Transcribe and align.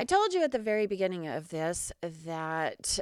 I 0.00 0.04
told 0.04 0.32
you 0.32 0.42
at 0.42 0.50
the 0.50 0.58
very 0.58 0.86
beginning 0.86 1.28
of 1.28 1.50
this 1.50 1.92
that 2.24 2.98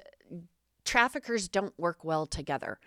traffickers 0.85 1.47
don't 1.47 1.79
work 1.79 2.03
well 2.03 2.27
together 2.27 2.81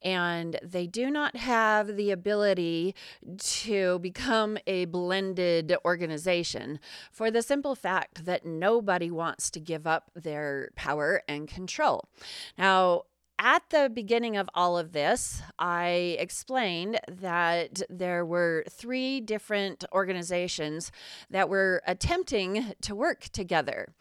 and 0.00 0.58
they 0.62 0.86
do 0.86 1.10
not 1.10 1.36
have 1.36 1.96
the 1.96 2.10
ability 2.10 2.94
to 3.36 3.98
become 3.98 4.56
a 4.66 4.86
blended 4.86 5.76
organization 5.84 6.80
for 7.12 7.30
the 7.30 7.42
simple 7.42 7.74
fact 7.74 8.24
that 8.24 8.46
nobody 8.46 9.10
wants 9.10 9.50
to 9.50 9.60
give 9.60 9.86
up 9.86 10.12
their 10.14 10.70
power 10.74 11.22
and 11.28 11.46
control. 11.46 12.08
Now, 12.56 13.02
at 13.38 13.70
the 13.70 13.90
beginning 13.92 14.36
of 14.36 14.50
all 14.54 14.76
of 14.76 14.92
this, 14.92 15.42
I 15.58 16.16
explained 16.18 17.00
that 17.08 17.82
there 17.88 18.24
were 18.24 18.64
three 18.68 19.20
different 19.20 19.84
organizations 19.92 20.90
that 21.30 21.48
were 21.48 21.82
attempting 21.86 22.72
to 22.82 22.94
work 22.94 23.28
together. 23.32 23.94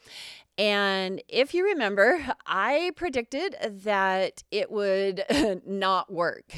And 0.57 1.21
if 1.27 1.53
you 1.53 1.65
remember, 1.65 2.25
I 2.47 2.91
predicted 2.95 3.55
that 3.83 4.43
it 4.49 4.71
would 4.71 5.23
not 5.65 6.11
work. 6.11 6.51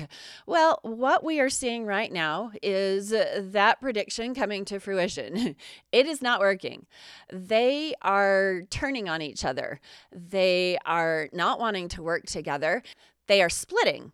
Well, 0.46 0.80
what 0.84 1.23
we 1.23 1.42
are 1.42 1.50
seeing 1.50 1.86
right 1.86 2.12
now 2.12 2.52
is 2.64 3.09
that 3.09 3.82
prediction 3.82 4.34
coming 4.34 4.64
to 4.66 4.80
fruition. 4.80 5.56
It 5.92 6.06
is 6.06 6.22
not 6.22 6.40
working. 6.40 6.86
They 7.32 7.94
are 8.02 8.62
turning 8.70 9.09
on 9.09 9.22
each 9.22 9.44
other, 9.44 9.80
they 10.12 10.78
are 10.86 11.30
not 11.34 11.59
wanting 11.59 11.90
to 11.90 12.04
work 12.04 12.26
together, 12.26 12.84
they 13.28 13.42
are 13.42 13.50
splitting, 13.50 14.12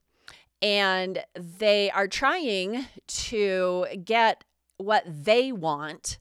and 0.61 1.23
they 1.35 1.91
are 1.91 2.07
trying 2.07 2.87
to 3.07 3.85
get 4.03 4.43
what 4.77 5.03
they 5.05 5.51
want 5.51 6.17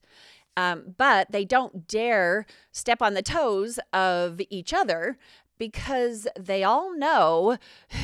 um, 0.57 0.95
but 0.97 1.31
they 1.31 1.45
don't 1.45 1.89
dare 1.89 2.47
step 2.73 3.03
on 3.03 3.15
the 3.15 3.23
toes 3.23 3.79
of 3.93 4.41
each 4.51 4.73
other 4.73 5.19
because 5.59 6.27
they 6.39 6.65
all 6.65 6.97
know 6.97 7.57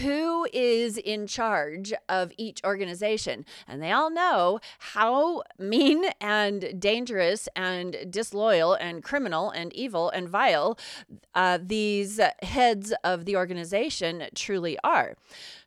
who 0.02 0.46
is 0.52 0.96
in 0.96 1.26
charge 1.26 1.92
of 2.08 2.32
each 2.36 2.60
organization. 2.64 3.44
And 3.66 3.82
they 3.82 3.92
all 3.92 4.10
know 4.10 4.60
how 4.78 5.42
mean 5.58 6.04
and 6.20 6.80
dangerous 6.80 7.48
and 7.56 7.96
disloyal 8.08 8.74
and 8.74 9.02
criminal 9.02 9.50
and 9.50 9.72
evil 9.72 10.10
and 10.10 10.28
vile 10.28 10.78
uh, 11.34 11.58
these 11.60 12.20
heads 12.42 12.92
of 13.04 13.24
the 13.24 13.36
organization 13.36 14.24
truly 14.34 14.78
are. 14.84 15.16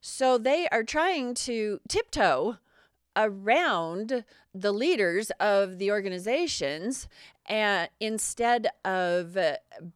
So 0.01 0.37
they 0.37 0.67
are 0.69 0.83
trying 0.83 1.33
to 1.35 1.79
tiptoe 1.87 2.57
around 3.15 4.23
the 4.53 4.71
leaders 4.71 5.31
of 5.39 5.79
the 5.79 5.91
organizations 5.91 7.07
and 7.45 7.89
instead 7.99 8.67
of 8.85 9.37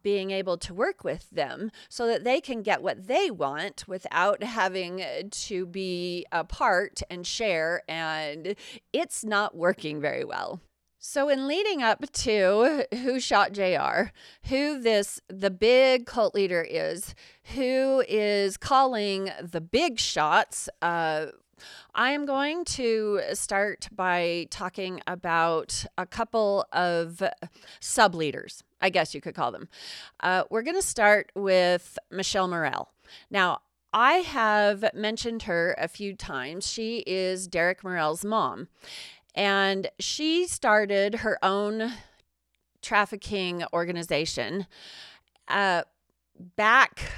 being 0.02 0.30
able 0.30 0.58
to 0.58 0.74
work 0.74 1.04
with 1.04 1.30
them 1.30 1.70
so 1.88 2.06
that 2.06 2.24
they 2.24 2.40
can 2.40 2.62
get 2.62 2.82
what 2.82 3.06
they 3.06 3.30
want 3.30 3.86
without 3.86 4.42
having 4.42 5.02
to 5.30 5.66
be 5.66 6.26
a 6.32 6.44
part 6.44 7.00
and 7.10 7.26
share 7.26 7.82
and 7.88 8.54
it's 8.92 9.24
not 9.24 9.56
working 9.56 10.00
very 10.00 10.24
well. 10.24 10.60
So 11.00 11.28
in 11.28 11.46
leading 11.46 11.80
up 11.80 12.10
to 12.10 12.84
who 12.92 13.20
shot 13.20 13.52
JR, 13.52 14.10
who 14.48 14.80
this 14.80 15.20
the 15.28 15.50
big 15.50 16.06
cult 16.06 16.34
leader 16.34 16.66
is, 16.68 17.14
who 17.54 18.02
is 18.08 18.56
calling 18.56 19.30
the 19.40 19.60
big 19.60 20.00
shots 20.00 20.68
uh, 20.82 21.26
I 21.94 22.12
am 22.12 22.26
going 22.26 22.64
to 22.64 23.20
start 23.34 23.88
by 23.94 24.46
talking 24.50 25.00
about 25.06 25.84
a 25.96 26.06
couple 26.06 26.66
of 26.72 27.22
sub 27.80 28.14
leaders, 28.14 28.62
I 28.80 28.90
guess 28.90 29.14
you 29.14 29.20
could 29.20 29.34
call 29.34 29.52
them. 29.52 29.68
Uh, 30.20 30.44
we're 30.50 30.62
going 30.62 30.76
to 30.76 30.82
start 30.82 31.32
with 31.34 31.98
Michelle 32.10 32.48
Morell. 32.48 32.88
Now, 33.30 33.60
I 33.92 34.14
have 34.14 34.84
mentioned 34.94 35.44
her 35.44 35.74
a 35.78 35.88
few 35.88 36.14
times. 36.14 36.70
She 36.70 36.98
is 37.06 37.46
Derek 37.46 37.82
Morell's 37.82 38.24
mom, 38.24 38.68
and 39.34 39.88
she 39.98 40.46
started 40.46 41.16
her 41.16 41.38
own 41.42 41.92
trafficking 42.82 43.64
organization 43.72 44.66
uh, 45.48 45.82
back 46.56 47.12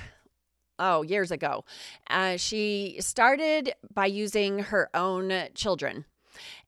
oh, 0.81 1.03
years 1.03 1.31
ago. 1.31 1.65
Uh, 2.09 2.37
she 2.37 2.97
started 2.99 3.75
by 3.95 4.07
using 4.07 4.59
her 4.59 4.89
own 4.95 5.33
children 5.55 6.07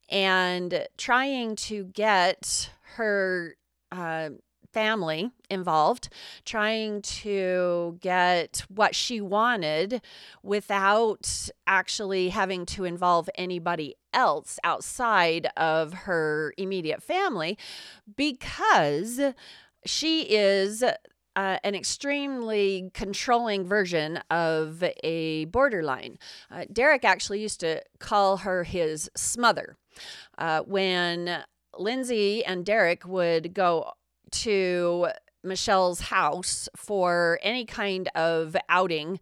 and 0.08 0.86
trying 0.98 1.56
to 1.56 1.84
get 1.86 2.70
her 2.96 3.56
uh, 3.90 4.28
family 4.72 5.30
involved, 5.50 6.08
trying 6.44 7.02
to 7.02 7.98
get 8.00 8.64
what 8.68 8.94
she 8.94 9.20
wanted 9.20 10.00
without 10.42 11.50
actually 11.66 12.30
having 12.30 12.66
to 12.66 12.84
involve 12.84 13.28
anybody 13.34 13.94
else 14.12 14.58
outside 14.64 15.46
of 15.56 15.92
her 15.92 16.54
immediate 16.56 17.02
family 17.02 17.58
because 18.16 19.20
she 19.84 20.22
is 20.22 20.84
uh, 21.36 21.58
an 21.64 21.74
extremely 21.74 22.90
controlling 22.94 23.64
version 23.64 24.18
of 24.30 24.84
a 25.02 25.46
borderline. 25.46 26.18
Uh, 26.50 26.64
Derek 26.72 27.04
actually 27.04 27.40
used 27.40 27.60
to 27.60 27.82
call 27.98 28.38
her 28.38 28.64
his 28.64 29.10
smother. 29.16 29.76
Uh, 30.38 30.60
when 30.60 31.42
Lindsay 31.78 32.44
and 32.44 32.64
Derek 32.64 33.06
would 33.06 33.54
go 33.54 33.92
to 34.30 35.08
Michelle's 35.42 36.00
house 36.00 36.68
for 36.76 37.38
any 37.42 37.64
kind 37.64 38.08
of 38.14 38.56
outing, 38.68 39.18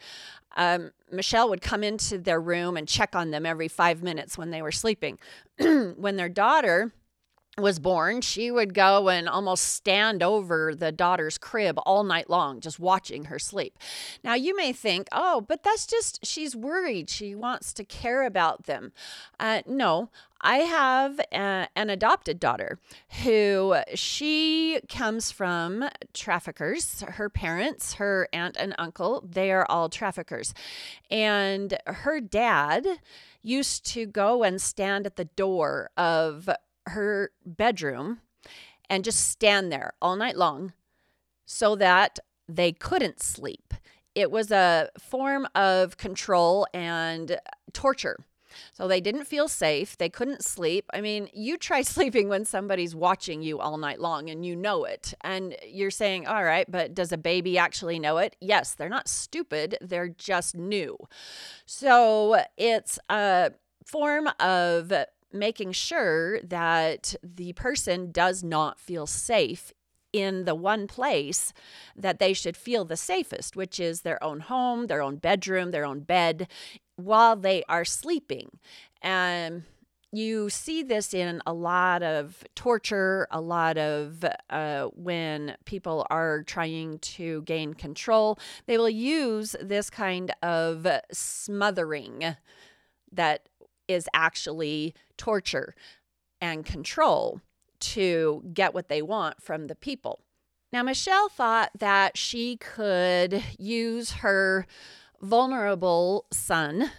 um, 0.57 0.91
Michelle 1.11 1.49
would 1.49 1.63
come 1.63 1.85
into 1.85 2.19
their 2.19 2.41
room 2.41 2.77
and 2.77 2.87
check 2.89 3.15
on 3.15 3.31
them 3.31 3.47
every 3.47 3.69
five 3.69 4.03
minutes 4.03 4.37
when 4.37 4.51
they 4.51 4.63
were 4.63 4.73
sleeping. 4.73 5.19
when 5.59 6.17
their 6.17 6.29
daughter, 6.29 6.93
was 7.59 7.79
born, 7.79 8.21
she 8.21 8.51
would 8.51 8.75
go 8.75 9.09
and 9.09 9.29
almost 9.29 9.65
stand 9.65 10.23
over 10.23 10.75
the 10.75 10.93
daughter's 10.93 11.37
crib 11.37 11.79
all 11.85 12.05
night 12.05 12.31
long, 12.31 12.61
just 12.61 12.79
watching 12.79 13.25
her 13.25 13.39
sleep. 13.39 13.79
Now, 14.23 14.35
you 14.35 14.57
may 14.57 14.73
think, 14.73 15.09
oh, 15.13 15.41
but 15.41 15.63
that's 15.63 15.87
just, 15.87 16.25
she's 16.25 16.55
worried. 16.55 17.11
She 17.11 17.35
wants 17.35 17.73
to 17.75 17.85
care 17.85 18.25
about 18.25 18.65
them. 18.65 18.93
Uh, 19.39 19.63
no, 19.67 20.11
I 20.41 20.59
have 20.59 21.21
a, 21.33 21.69
an 21.77 21.91
adopted 21.91 22.41
daughter 22.41 22.79
who 23.25 23.77
she 23.95 24.81
comes 24.89 25.31
from 25.31 25.89
traffickers. 26.15 27.03
Her 27.03 27.29
parents, 27.29 27.95
her 27.95 28.29
aunt 28.33 28.57
and 28.59 28.75
uncle, 28.79 29.27
they 29.29 29.51
are 29.51 29.67
all 29.69 29.89
traffickers. 29.89 30.55
And 31.11 31.77
her 31.87 32.21
dad 32.21 32.87
used 33.43 33.85
to 33.93 34.07
go 34.07 34.43
and 34.43 34.63
stand 34.63 35.05
at 35.05 35.17
the 35.17 35.25
door 35.25 35.91
of 35.97 36.49
her 36.87 37.31
bedroom 37.45 38.21
and 38.89 39.05
just 39.05 39.31
stand 39.31 39.71
there 39.71 39.93
all 40.03 40.17
night 40.17 40.37
long 40.37 40.73
so 41.47 41.77
that 41.77 42.19
they 42.49 42.73
couldn't 42.73 43.23
sleep. 43.23 43.75
It 44.15 44.31
was 44.31 44.51
a 44.51 44.91
form 44.99 45.47
of 45.55 45.97
control 45.97 46.67
and 46.75 47.39
torture. 47.73 48.19
So 48.73 48.89
they 48.89 49.01
didn't 49.01 49.25
feel 49.27 49.49
safe. 49.49 49.97
They 49.97 50.09
couldn't 50.09 50.45
sleep. 50.45 50.87
I 50.93 51.01
mean, 51.01 51.29
you 51.33 51.57
try 51.57 51.83
sleeping 51.97 52.29
when 52.29 52.45
somebody's 52.45 52.95
watching 52.95 53.43
you 53.43 53.61
all 53.61 53.77
night 53.77 54.01
long 54.01 54.29
and 54.29 54.45
you 54.45 54.57
know 54.57 54.85
it. 54.85 55.15
And 55.21 55.57
you're 55.67 55.91
saying, 55.91 56.27
all 56.27 56.45
right, 56.45 56.71
but 56.71 56.95
does 56.95 57.13
a 57.13 57.19
baby 57.19 57.59
actually 57.59 57.99
know 57.99 58.19
it? 58.19 58.37
Yes, 58.41 58.75
they're 58.75 58.89
not 58.89 59.09
stupid. 59.09 59.79
They're 59.81 60.09
just 60.09 60.57
new. 60.57 60.97
So 61.67 62.43
it's 62.57 62.99
a 63.09 63.53
form 63.85 64.29
of 64.41 64.93
making 65.33 65.73
sure 65.73 66.41
that 66.43 67.15
the 67.23 67.53
person 67.55 68.11
does 68.11 68.43
not 68.43 68.79
feel 68.79 69.07
safe 69.07 69.73
in 70.13 70.45
the 70.45 70.55
one 70.55 70.87
place 70.87 71.53
that 71.97 72.19
they 72.19 72.33
should 72.33 72.57
feel 72.57 72.85
the 72.85 72.97
safest, 72.97 73.57
which 73.57 73.79
is 73.79 74.01
their 74.01 74.23
own 74.23 74.41
home, 74.41 74.87
their 74.87 75.03
own 75.03 75.17
bedroom, 75.17 75.71
their 75.71 75.85
own 75.85 76.01
bed, 76.01 76.49
while 76.97 77.37
they 77.37 77.63
are 77.69 77.85
sleeping. 77.85 78.51
And 79.03 79.65
you 80.13 80.51
see 80.51 80.83
this 80.83 81.15
in 81.15 81.41
a 81.47 81.53
lot 81.53 82.03
of 82.03 82.43
torture, 82.57 83.29
a 83.31 83.41
lot 83.41 83.79
of 83.79 84.25
uh, 84.51 84.87
when 84.87 85.57
people 85.65 86.07
are 86.11 86.43
trying 86.43 86.99
to 86.99 87.43
gain 87.43 87.75
control. 87.75 88.39
They 88.67 88.77
will 88.77 88.91
use 88.91 89.55
this 89.61 89.89
kind 89.89 90.33
of 90.43 90.87
smothering 91.13 92.37
that 93.13 93.49
is 93.91 94.09
actually 94.15 94.95
torture 95.17 95.75
and 96.41 96.65
control 96.65 97.41
to 97.81 98.45
get 98.53 98.75
what 98.75 98.89
they 98.89 99.03
want 99.03 99.43
from 99.43 99.67
the 99.67 99.75
people. 99.75 100.21
Now, 100.73 100.83
Michelle 100.83 101.29
thought 101.29 101.71
that 101.79 102.17
she 102.17 102.57
could 102.57 103.43
use 103.59 104.13
her 104.13 104.67
vulnerable 105.21 106.27
son 106.31 106.91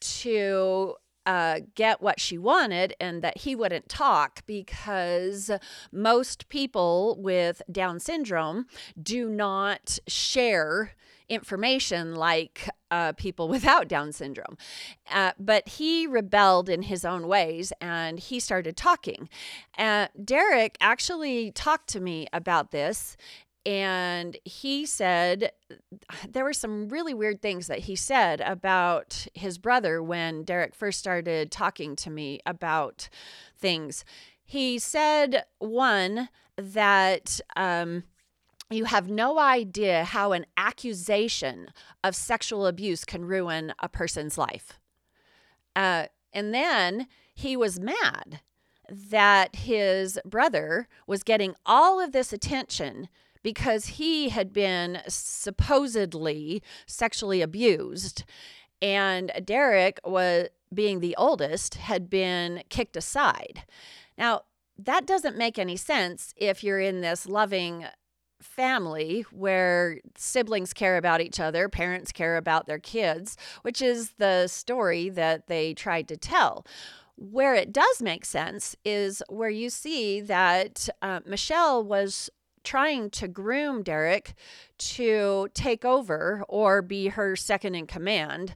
to 0.00 0.94
uh, 1.24 1.60
get 1.74 2.00
what 2.00 2.20
she 2.20 2.38
wanted 2.38 2.94
and 3.00 3.22
that 3.22 3.38
he 3.38 3.54
wouldn't 3.54 3.88
talk 3.88 4.42
because 4.46 5.50
most 5.92 6.48
people 6.48 7.16
with 7.20 7.60
Down 7.70 8.00
syndrome 8.00 8.66
do 9.00 9.28
not 9.28 9.98
share 10.06 10.92
information 11.28 12.14
like 12.14 12.68
uh, 12.90 13.12
people 13.12 13.48
without 13.56 13.88
Down 13.88 14.12
syndrome. 14.12 14.56
Uh, 15.10 15.32
but 15.38 15.68
he 15.68 16.06
rebelled 16.06 16.68
in 16.68 16.82
his 16.82 17.04
own 17.04 17.26
ways 17.28 17.72
and 17.80 18.18
he 18.18 18.40
started 18.40 18.76
talking. 18.76 19.28
Uh, 19.76 20.08
Derek 20.22 20.76
actually 20.80 21.50
talked 21.52 21.88
to 21.90 22.00
me 22.00 22.26
about 22.32 22.70
this. 22.70 23.16
And 23.66 24.38
he 24.44 24.86
said 24.86 25.52
there 26.26 26.44
were 26.44 26.54
some 26.54 26.88
really 26.88 27.12
weird 27.12 27.42
things 27.42 27.66
that 27.66 27.80
he 27.80 27.96
said 27.96 28.40
about 28.40 29.26
his 29.34 29.58
brother 29.58 30.02
when 30.02 30.44
Derek 30.44 30.74
first 30.74 30.98
started 30.98 31.50
talking 31.50 31.94
to 31.96 32.08
me 32.08 32.40
about 32.46 33.10
things. 33.58 34.06
He 34.42 34.78
said, 34.78 35.44
one, 35.58 36.30
that 36.56 37.40
um, 37.56 38.04
you 38.70 38.84
have 38.84 39.08
no 39.08 39.38
idea 39.38 40.04
how 40.04 40.32
an 40.32 40.44
accusation 40.56 41.68
of 42.04 42.14
sexual 42.14 42.66
abuse 42.66 43.04
can 43.04 43.24
ruin 43.24 43.72
a 43.78 43.88
person's 43.88 44.36
life. 44.36 44.78
Uh, 45.74 46.06
and 46.32 46.52
then 46.52 47.06
he 47.34 47.56
was 47.56 47.80
mad 47.80 48.40
that 48.90 49.54
his 49.54 50.18
brother 50.24 50.88
was 51.06 51.22
getting 51.22 51.54
all 51.64 52.00
of 52.00 52.12
this 52.12 52.32
attention 52.32 53.08
because 53.42 53.86
he 53.86 54.30
had 54.30 54.52
been 54.52 55.00
supposedly 55.06 56.62
sexually 56.86 57.40
abused. 57.40 58.24
And 58.82 59.30
Derek 59.44 60.00
was 60.04 60.48
being 60.72 61.00
the 61.00 61.16
oldest 61.16 61.76
had 61.76 62.10
been 62.10 62.62
kicked 62.68 62.96
aside. 62.96 63.62
Now, 64.16 64.42
that 64.78 65.06
doesn't 65.06 65.36
make 65.36 65.58
any 65.58 65.76
sense 65.76 66.34
if 66.36 66.62
you're 66.62 66.80
in 66.80 67.00
this 67.00 67.26
loving 67.26 67.86
family 68.40 69.24
where 69.30 69.98
siblings 70.16 70.72
care 70.72 70.96
about 70.96 71.20
each 71.20 71.40
other, 71.40 71.68
parents 71.68 72.12
care 72.12 72.36
about 72.36 72.66
their 72.66 72.78
kids, 72.78 73.36
which 73.62 73.82
is 73.82 74.12
the 74.18 74.46
story 74.46 75.08
that 75.08 75.46
they 75.46 75.74
tried 75.74 76.08
to 76.08 76.16
tell. 76.16 76.66
Where 77.16 77.54
it 77.54 77.72
does 77.72 78.00
make 78.00 78.24
sense 78.24 78.76
is 78.84 79.22
where 79.28 79.50
you 79.50 79.70
see 79.70 80.20
that 80.20 80.88
uh, 81.02 81.20
Michelle 81.26 81.82
was 81.82 82.30
trying 82.62 83.10
to 83.10 83.26
groom 83.26 83.82
Derek 83.82 84.34
to 84.78 85.48
take 85.54 85.84
over 85.84 86.44
or 86.48 86.82
be 86.82 87.08
her 87.08 87.34
second 87.34 87.74
in 87.74 87.86
command. 87.86 88.54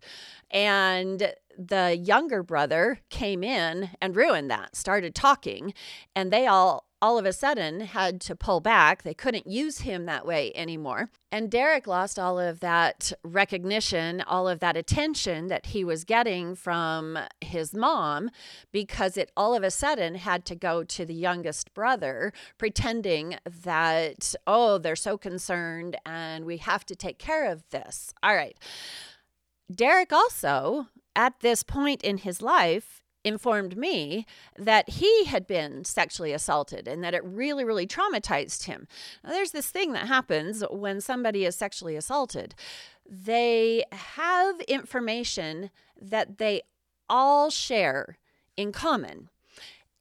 And 0.50 1.32
the 1.58 1.96
younger 1.96 2.42
brother 2.42 3.00
came 3.10 3.42
in 3.42 3.90
and 4.00 4.14
ruined 4.14 4.50
that, 4.50 4.76
started 4.76 5.14
talking, 5.14 5.74
and 6.14 6.30
they 6.32 6.46
all 6.46 6.86
all 7.02 7.18
of 7.18 7.26
a 7.26 7.32
sudden 7.32 7.80
had 7.80 8.20
to 8.20 8.36
pull 8.36 8.60
back. 8.60 9.02
They 9.02 9.12
couldn't 9.12 9.48
use 9.48 9.80
him 9.80 10.06
that 10.06 10.24
way 10.24 10.52
anymore. 10.54 11.10
And 11.32 11.50
Derek 11.50 11.88
lost 11.88 12.16
all 12.16 12.38
of 12.38 12.60
that 12.60 13.12
recognition, 13.24 14.20
all 14.20 14.48
of 14.48 14.60
that 14.60 14.76
attention 14.76 15.48
that 15.48 15.66
he 15.66 15.84
was 15.84 16.04
getting 16.04 16.54
from 16.54 17.18
his 17.40 17.74
mom 17.74 18.30
because 18.70 19.16
it 19.16 19.32
all 19.36 19.54
of 19.54 19.64
a 19.64 19.70
sudden 19.70 20.14
had 20.14 20.44
to 20.46 20.54
go 20.54 20.84
to 20.84 21.04
the 21.04 21.14
youngest 21.14 21.74
brother, 21.74 22.32
pretending 22.56 23.36
that, 23.44 24.34
oh, 24.46 24.78
they're 24.78 24.94
so 24.94 25.18
concerned 25.18 25.96
and 26.06 26.44
we 26.44 26.58
have 26.58 26.86
to 26.86 26.94
take 26.94 27.18
care 27.18 27.50
of 27.50 27.68
this. 27.70 28.14
All 28.22 28.36
right. 28.36 28.56
Derek 29.74 30.12
also, 30.12 30.86
at 31.16 31.40
this 31.40 31.62
point 31.62 32.02
in 32.02 32.18
his 32.18 32.42
life, 32.42 33.01
informed 33.24 33.76
me 33.76 34.26
that 34.58 34.88
he 34.88 35.24
had 35.26 35.46
been 35.46 35.84
sexually 35.84 36.32
assaulted 36.32 36.88
and 36.88 37.04
that 37.04 37.14
it 37.14 37.24
really, 37.24 37.64
really 37.64 37.86
traumatized 37.86 38.64
him. 38.64 38.88
Now, 39.22 39.30
there's 39.30 39.52
this 39.52 39.70
thing 39.70 39.92
that 39.92 40.08
happens 40.08 40.64
when 40.70 41.00
somebody 41.00 41.44
is 41.44 41.56
sexually 41.56 41.96
assaulted 41.96 42.54
they 43.08 43.84
have 43.92 44.60
information 44.62 45.70
that 46.00 46.38
they 46.38 46.62
all 47.08 47.50
share 47.50 48.18
in 48.56 48.72
common. 48.72 49.28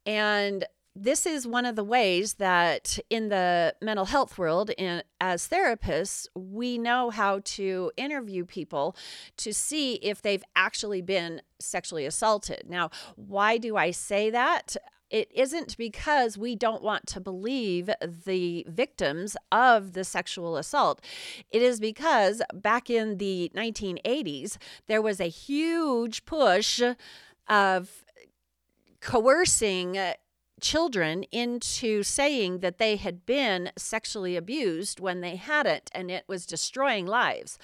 And 0.06 0.64
this 0.94 1.24
is 1.24 1.46
one 1.46 1.64
of 1.64 1.76
the 1.76 1.84
ways 1.84 2.34
that 2.34 2.98
in 3.08 3.28
the 3.28 3.74
mental 3.80 4.04
health 4.04 4.36
world 4.36 4.70
in, 4.76 5.02
as 5.20 5.48
therapists 5.48 6.26
we 6.34 6.76
know 6.76 7.10
how 7.10 7.40
to 7.44 7.90
interview 7.96 8.44
people 8.44 8.94
to 9.36 9.52
see 9.52 9.94
if 9.96 10.20
they've 10.20 10.44
actually 10.54 11.00
been 11.00 11.40
sexually 11.58 12.04
assaulted 12.04 12.64
now 12.68 12.90
why 13.16 13.56
do 13.56 13.76
i 13.76 13.90
say 13.90 14.28
that 14.30 14.76
it 15.08 15.30
isn't 15.34 15.76
because 15.76 16.38
we 16.38 16.56
don't 16.56 16.82
want 16.82 17.06
to 17.08 17.20
believe 17.20 17.90
the 18.24 18.64
victims 18.66 19.36
of 19.52 19.92
the 19.92 20.04
sexual 20.04 20.56
assault. 20.56 21.04
It 21.50 21.60
is 21.60 21.80
because 21.80 22.40
back 22.54 22.88
in 22.88 23.18
the 23.18 23.52
1980s, 23.54 24.56
there 24.86 25.02
was 25.02 25.20
a 25.20 25.28
huge 25.28 26.24
push 26.24 26.80
of 27.46 28.04
coercing 29.02 29.98
children 30.62 31.24
into 31.24 32.02
saying 32.02 32.60
that 32.60 32.78
they 32.78 32.96
had 32.96 33.26
been 33.26 33.70
sexually 33.76 34.36
abused 34.36 35.00
when 35.00 35.20
they 35.20 35.36
hadn't, 35.36 35.90
and 35.92 36.10
it 36.10 36.24
was 36.26 36.46
destroying 36.46 37.06
lives. 37.06 37.58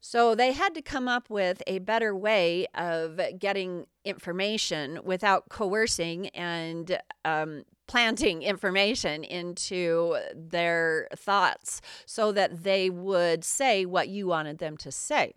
So 0.00 0.34
they 0.34 0.52
had 0.52 0.74
to 0.74 0.82
come 0.82 1.08
up 1.08 1.30
with 1.30 1.62
a 1.66 1.78
better 1.78 2.14
way 2.14 2.66
of 2.74 3.18
getting 3.38 3.86
information 4.04 5.00
without 5.02 5.48
coercing 5.48 6.28
and 6.28 7.00
um, 7.24 7.64
planting 7.86 8.42
information 8.42 9.24
into 9.24 10.18
their 10.34 11.08
thoughts 11.16 11.80
so 12.04 12.32
that 12.32 12.64
they 12.64 12.90
would 12.90 13.44
say 13.44 13.86
what 13.86 14.08
you 14.08 14.26
wanted 14.26 14.58
them 14.58 14.76
to 14.76 14.92
say. 14.92 15.32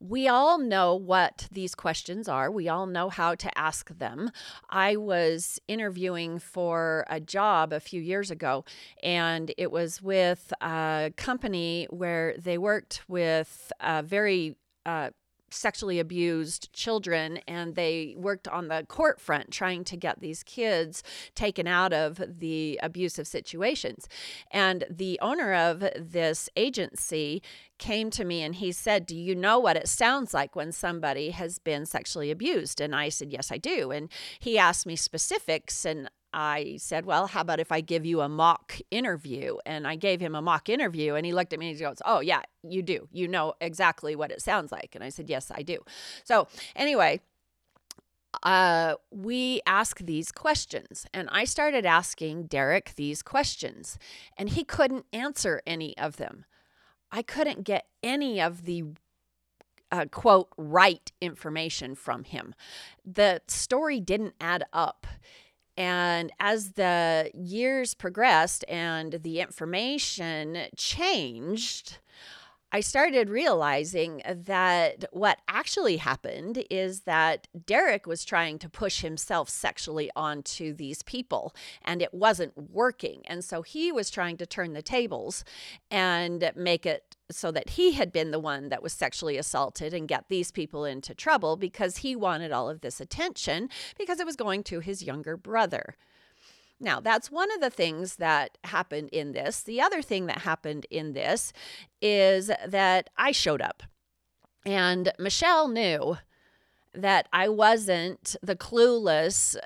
We 0.00 0.28
all 0.28 0.58
know 0.58 0.94
what 0.94 1.48
these 1.50 1.74
questions 1.74 2.28
are. 2.28 2.50
We 2.50 2.68
all 2.68 2.86
know 2.86 3.08
how 3.08 3.34
to 3.36 3.58
ask 3.58 3.96
them. 3.98 4.30
I 4.70 4.96
was 4.96 5.58
interviewing 5.68 6.38
for 6.38 7.06
a 7.08 7.20
job 7.20 7.72
a 7.72 7.80
few 7.80 8.00
years 8.00 8.30
ago, 8.30 8.64
and 9.02 9.52
it 9.56 9.70
was 9.70 10.02
with 10.02 10.52
a 10.60 11.12
company 11.16 11.86
where 11.90 12.34
they 12.38 12.58
worked 12.58 13.02
with 13.08 13.72
a 13.80 14.02
very 14.02 14.56
uh, 14.86 15.10
sexually 15.54 15.98
abused 15.98 16.72
children 16.72 17.38
and 17.48 17.74
they 17.74 18.14
worked 18.16 18.48
on 18.48 18.68
the 18.68 18.84
court 18.88 19.20
front 19.20 19.50
trying 19.50 19.84
to 19.84 19.96
get 19.96 20.20
these 20.20 20.42
kids 20.42 21.02
taken 21.34 21.66
out 21.66 21.92
of 21.92 22.20
the 22.38 22.78
abusive 22.82 23.26
situations. 23.26 24.08
And 24.50 24.84
the 24.90 25.18
owner 25.22 25.54
of 25.54 25.80
this 25.98 26.48
agency 26.56 27.42
came 27.78 28.10
to 28.10 28.24
me 28.24 28.42
and 28.42 28.54
he 28.54 28.72
said, 28.72 29.06
Do 29.06 29.16
you 29.16 29.34
know 29.34 29.58
what 29.58 29.76
it 29.76 29.88
sounds 29.88 30.32
like 30.32 30.54
when 30.54 30.72
somebody 30.72 31.30
has 31.30 31.58
been 31.58 31.86
sexually 31.86 32.30
abused? 32.30 32.80
And 32.80 32.94
I 32.94 33.08
said, 33.08 33.32
Yes, 33.32 33.50
I 33.50 33.58
do. 33.58 33.90
And 33.90 34.10
he 34.38 34.58
asked 34.58 34.86
me 34.86 34.96
specifics, 34.96 35.84
and 35.84 36.08
I 36.34 36.78
said, 36.78 37.06
Well, 37.06 37.28
how 37.28 37.40
about 37.40 37.60
if 37.60 37.70
I 37.70 37.80
give 37.80 38.04
you 38.04 38.20
a 38.20 38.28
mock 38.28 38.78
interview? 38.90 39.56
And 39.64 39.86
I 39.86 39.94
gave 39.94 40.20
him 40.20 40.34
a 40.34 40.42
mock 40.42 40.68
interview, 40.68 41.14
and 41.14 41.24
he 41.24 41.32
looked 41.32 41.52
at 41.52 41.60
me 41.60 41.68
and 41.68 41.76
he 41.76 41.82
goes, 41.82 41.98
Oh, 42.04 42.20
yeah, 42.20 42.42
you 42.62 42.82
do. 42.82 43.08
You 43.12 43.28
know 43.28 43.54
exactly 43.60 44.16
what 44.16 44.32
it 44.32 44.42
sounds 44.42 44.72
like. 44.72 44.94
And 44.96 45.04
I 45.04 45.10
said, 45.10 45.30
Yes, 45.30 45.52
I 45.54 45.62
do. 45.62 45.78
So, 46.24 46.48
anyway, 46.74 47.20
uh, 48.42 48.96
we 49.12 49.60
ask 49.64 50.00
these 50.00 50.32
questions. 50.32 51.06
And 51.14 51.28
I 51.30 51.44
started 51.44 51.86
asking 51.86 52.46
Derek 52.46 52.94
these 52.96 53.22
questions, 53.22 53.96
and 54.36 54.48
he 54.48 54.64
couldn't 54.64 55.06
answer 55.12 55.62
any 55.64 55.96
of 55.96 56.16
them. 56.16 56.44
I 57.12 57.22
couldn't 57.22 57.62
get 57.62 57.86
any 58.02 58.40
of 58.40 58.64
the 58.64 58.84
uh, 59.92 60.06
quote 60.10 60.48
right 60.56 61.12
information 61.20 61.94
from 61.94 62.24
him. 62.24 62.54
The 63.04 63.40
story 63.46 64.00
didn't 64.00 64.34
add 64.40 64.64
up. 64.72 65.06
And 65.76 66.30
as 66.38 66.72
the 66.72 67.30
years 67.34 67.94
progressed 67.94 68.64
and 68.68 69.14
the 69.22 69.40
information 69.40 70.66
changed, 70.76 71.98
I 72.74 72.80
started 72.80 73.28
realizing 73.30 74.20
that 74.26 75.04
what 75.12 75.38
actually 75.46 75.98
happened 75.98 76.64
is 76.70 77.02
that 77.02 77.46
Derek 77.66 78.04
was 78.04 78.24
trying 78.24 78.58
to 78.58 78.68
push 78.68 79.00
himself 79.00 79.48
sexually 79.48 80.10
onto 80.16 80.74
these 80.74 81.00
people 81.04 81.54
and 81.84 82.02
it 82.02 82.12
wasn't 82.12 82.58
working. 82.58 83.22
And 83.26 83.44
so 83.44 83.62
he 83.62 83.92
was 83.92 84.10
trying 84.10 84.38
to 84.38 84.46
turn 84.46 84.72
the 84.72 84.82
tables 84.82 85.44
and 85.88 86.50
make 86.56 86.84
it 86.84 87.14
so 87.30 87.52
that 87.52 87.70
he 87.70 87.92
had 87.92 88.10
been 88.10 88.32
the 88.32 88.40
one 88.40 88.70
that 88.70 88.82
was 88.82 88.92
sexually 88.92 89.38
assaulted 89.38 89.94
and 89.94 90.08
get 90.08 90.24
these 90.28 90.50
people 90.50 90.84
into 90.84 91.14
trouble 91.14 91.56
because 91.56 91.98
he 91.98 92.16
wanted 92.16 92.50
all 92.50 92.68
of 92.68 92.80
this 92.80 93.00
attention 93.00 93.68
because 93.96 94.18
it 94.18 94.26
was 94.26 94.34
going 94.34 94.64
to 94.64 94.80
his 94.80 95.00
younger 95.00 95.36
brother. 95.36 95.94
Now, 96.80 97.00
that's 97.00 97.30
one 97.30 97.52
of 97.52 97.60
the 97.60 97.70
things 97.70 98.16
that 98.16 98.58
happened 98.64 99.08
in 99.10 99.32
this. 99.32 99.62
The 99.62 99.80
other 99.80 100.02
thing 100.02 100.26
that 100.26 100.38
happened 100.38 100.86
in 100.90 101.12
this 101.12 101.52
is 102.02 102.50
that 102.66 103.10
I 103.16 103.32
showed 103.32 103.62
up. 103.62 103.82
And 104.66 105.12
Michelle 105.18 105.68
knew 105.68 106.18
that 106.94 107.28
I 107.32 107.48
wasn't 107.48 108.36
the 108.42 108.56
clueless 108.56 109.56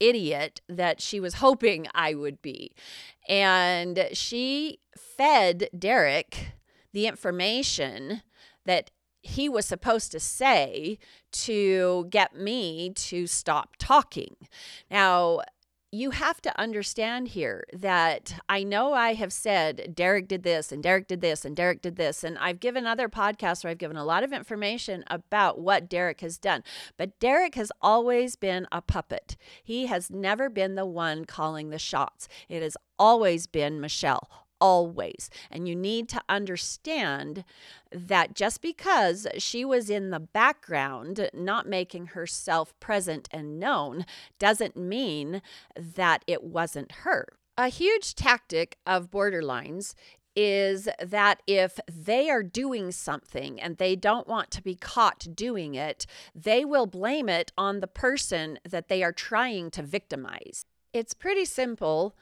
idiot 0.00 0.60
that 0.68 1.00
she 1.00 1.20
was 1.20 1.34
hoping 1.34 1.86
I 1.94 2.14
would 2.14 2.40
be. 2.40 2.72
And 3.28 4.08
she 4.12 4.80
fed 4.96 5.68
Derek 5.76 6.52
the 6.92 7.06
information 7.06 8.22
that 8.64 8.90
he 9.22 9.48
was 9.48 9.66
supposed 9.66 10.12
to 10.12 10.20
say 10.20 10.98
to 11.32 12.06
get 12.10 12.34
me 12.34 12.92
to 12.94 13.26
stop 13.26 13.76
talking. 13.78 14.36
Now, 14.90 15.40
you 15.90 16.10
have 16.10 16.40
to 16.42 16.60
understand 16.60 17.28
here 17.28 17.64
that 17.72 18.34
I 18.48 18.62
know 18.62 18.92
I 18.92 19.14
have 19.14 19.32
said 19.32 19.94
Derek 19.94 20.28
did 20.28 20.42
this 20.42 20.70
and 20.70 20.82
Derek 20.82 21.08
did 21.08 21.22
this 21.22 21.46
and 21.46 21.56
Derek 21.56 21.80
did 21.80 21.96
this. 21.96 22.22
And 22.22 22.36
I've 22.38 22.60
given 22.60 22.86
other 22.86 23.08
podcasts 23.08 23.64
where 23.64 23.70
I've 23.70 23.78
given 23.78 23.96
a 23.96 24.04
lot 24.04 24.22
of 24.22 24.32
information 24.32 25.02
about 25.06 25.58
what 25.58 25.88
Derek 25.88 26.20
has 26.20 26.36
done. 26.36 26.62
But 26.98 27.18
Derek 27.20 27.54
has 27.54 27.72
always 27.80 28.36
been 28.36 28.66
a 28.70 28.82
puppet. 28.82 29.36
He 29.62 29.86
has 29.86 30.10
never 30.10 30.50
been 30.50 30.74
the 30.74 30.86
one 30.86 31.24
calling 31.24 31.70
the 31.70 31.78
shots. 31.78 32.28
It 32.50 32.62
has 32.62 32.76
always 32.98 33.46
been 33.46 33.80
Michelle, 33.80 34.28
always. 34.60 35.30
And 35.50 35.68
you 35.68 35.74
need 35.74 36.08
to 36.10 36.22
understand 36.28 37.44
that 37.92 38.34
just 38.34 38.60
because 38.60 39.26
she 39.38 39.64
was 39.64 39.90
in 39.90 40.10
the 40.10 40.20
background, 40.20 41.30
not 41.32 41.68
making 41.68 42.08
herself 42.08 42.78
present 42.80 43.28
and 43.30 43.58
known, 43.58 44.04
doesn't 44.38 44.76
mean 44.76 45.42
that 45.76 46.24
it 46.26 46.42
wasn't 46.42 46.92
her. 47.02 47.26
A 47.56 47.68
huge 47.68 48.14
tactic 48.14 48.78
of 48.86 49.10
borderlines 49.10 49.94
is 50.36 50.88
that 51.04 51.42
if 51.48 51.80
they 51.92 52.30
are 52.30 52.44
doing 52.44 52.92
something 52.92 53.60
and 53.60 53.76
they 53.76 53.96
don't 53.96 54.28
want 54.28 54.52
to 54.52 54.62
be 54.62 54.76
caught 54.76 55.26
doing 55.34 55.74
it, 55.74 56.06
they 56.32 56.64
will 56.64 56.86
blame 56.86 57.28
it 57.28 57.50
on 57.58 57.80
the 57.80 57.88
person 57.88 58.56
that 58.68 58.86
they 58.86 59.02
are 59.02 59.10
trying 59.10 59.68
to 59.72 59.82
victimize. 59.82 60.64
It's 60.92 61.12
pretty 61.12 61.44
simple 61.44 62.14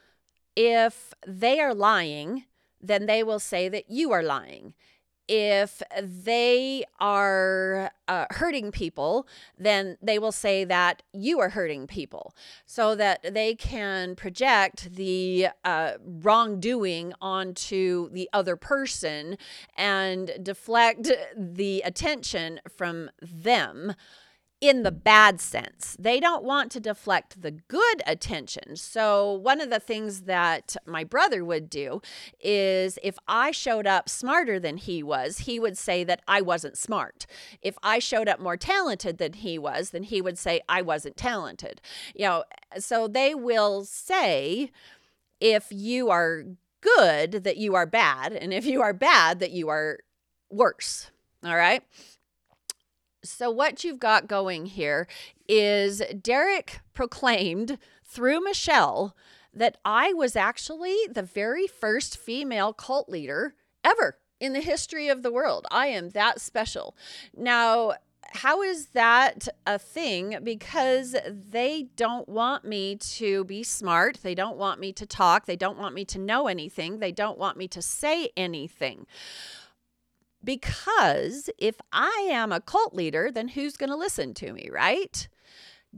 if 0.57 1.13
they 1.27 1.59
are 1.59 1.75
lying, 1.75 2.45
then 2.81 3.05
they 3.05 3.21
will 3.21 3.39
say 3.39 3.69
that 3.69 3.91
you 3.91 4.11
are 4.11 4.23
lying. 4.23 4.73
If 5.27 5.83
they 6.01 6.83
are 6.99 7.91
uh, 8.07 8.25
hurting 8.31 8.71
people, 8.71 9.27
then 9.57 9.97
they 10.01 10.17
will 10.17 10.31
say 10.31 10.63
that 10.63 11.03
you 11.13 11.39
are 11.39 11.49
hurting 11.49 11.85
people 11.85 12.33
so 12.65 12.95
that 12.95 13.33
they 13.35 13.53
can 13.53 14.15
project 14.15 14.95
the 14.95 15.49
uh, 15.63 15.93
wrongdoing 16.03 17.13
onto 17.21 18.09
the 18.09 18.27
other 18.33 18.55
person 18.55 19.37
and 19.77 20.31
deflect 20.41 21.11
the 21.35 21.81
attention 21.85 22.61
from 22.75 23.11
them 23.21 23.93
in 24.59 24.81
the 24.81 24.91
bad 24.91 25.39
sense. 25.39 25.95
They 25.99 26.19
don't 26.19 26.43
want 26.43 26.71
to 26.71 26.79
deflect 26.79 27.41
the 27.41 27.51
good 27.51 28.01
attention. 28.07 28.75
So, 28.75 29.31
one 29.31 29.61
of 29.61 29.69
the 29.69 29.79
things 29.79 30.21
that 30.21 30.75
my 30.85 31.03
brother 31.03 31.45
would 31.45 31.69
do 31.69 32.01
is 32.39 32.97
if 33.03 33.17
I 33.27 33.51
showed 33.51 33.85
up 33.85 34.09
smarter 34.09 34.59
than 34.59 34.77
he 34.77 35.03
was, 35.03 35.39
he 35.39 35.59
would 35.59 35.77
say 35.77 36.03
that 36.05 36.21
I 36.27 36.41
wasn't 36.41 36.77
smart. 36.77 37.27
If 37.61 37.77
I 37.83 37.99
showed 37.99 38.27
up 38.27 38.39
more 38.39 38.57
talented 38.57 39.19
than 39.19 39.33
he 39.33 39.59
was, 39.59 39.91
then 39.91 40.03
he 40.03 40.21
would 40.21 40.37
say 40.39 40.61
I 40.67 40.81
wasn't 40.81 41.17
talented. 41.17 41.79
You 42.15 42.25
know, 42.25 42.43
so 42.79 43.07
they 43.07 43.35
will 43.35 43.85
say 43.85 44.71
if 45.39 45.67
you 45.69 46.09
are 46.09 46.45
good, 46.81 47.43
that 47.43 47.57
you 47.57 47.75
are 47.75 47.85
bad, 47.85 48.33
and 48.33 48.53
if 48.53 48.65
you 48.65 48.81
are 48.81 48.93
bad, 48.93 49.39
that 49.39 49.51
you 49.51 49.69
are 49.69 49.99
worse. 50.49 51.11
All 51.43 51.55
right. 51.55 51.83
So, 53.23 53.49
what 53.49 53.83
you've 53.83 53.99
got 53.99 54.27
going 54.27 54.67
here 54.67 55.07
is 55.47 56.01
Derek 56.21 56.79
proclaimed 56.93 57.77
through 58.05 58.41
Michelle 58.41 59.15
that 59.53 59.77
I 59.83 60.13
was 60.13 60.35
actually 60.35 60.95
the 61.11 61.23
very 61.23 61.67
first 61.67 62.17
female 62.17 62.73
cult 62.73 63.09
leader 63.09 63.55
ever 63.83 64.17
in 64.39 64.53
the 64.53 64.61
history 64.61 65.09
of 65.09 65.23
the 65.23 65.31
world. 65.31 65.65
I 65.71 65.87
am 65.87 66.09
that 66.09 66.39
special. 66.39 66.95
Now, 67.35 67.93
how 68.33 68.61
is 68.61 68.87
that 68.87 69.47
a 69.65 69.79
thing? 69.79 70.39
Because 70.43 71.15
they 71.27 71.87
don't 71.95 72.27
want 72.27 72.65
me 72.65 72.97
to 72.97 73.45
be 73.45 73.63
smart. 73.63 74.19
They 74.21 74.35
don't 74.35 74.57
want 74.57 74.79
me 74.79 74.91
to 74.93 75.05
talk. 75.05 75.45
They 75.45 75.55
don't 75.55 75.77
want 75.77 75.95
me 75.95 76.05
to 76.05 76.19
know 76.19 76.47
anything. 76.47 76.99
They 76.99 77.11
don't 77.11 77.37
want 77.37 77.57
me 77.57 77.67
to 77.69 77.81
say 77.81 78.29
anything. 78.37 79.07
Because 80.43 81.49
if 81.57 81.75
I 81.91 82.27
am 82.31 82.51
a 82.51 82.61
cult 82.61 82.93
leader, 82.93 83.31
then 83.31 83.49
who's 83.49 83.77
going 83.77 83.89
to 83.89 83.95
listen 83.95 84.33
to 84.35 84.53
me, 84.53 84.69
right? 84.71 85.27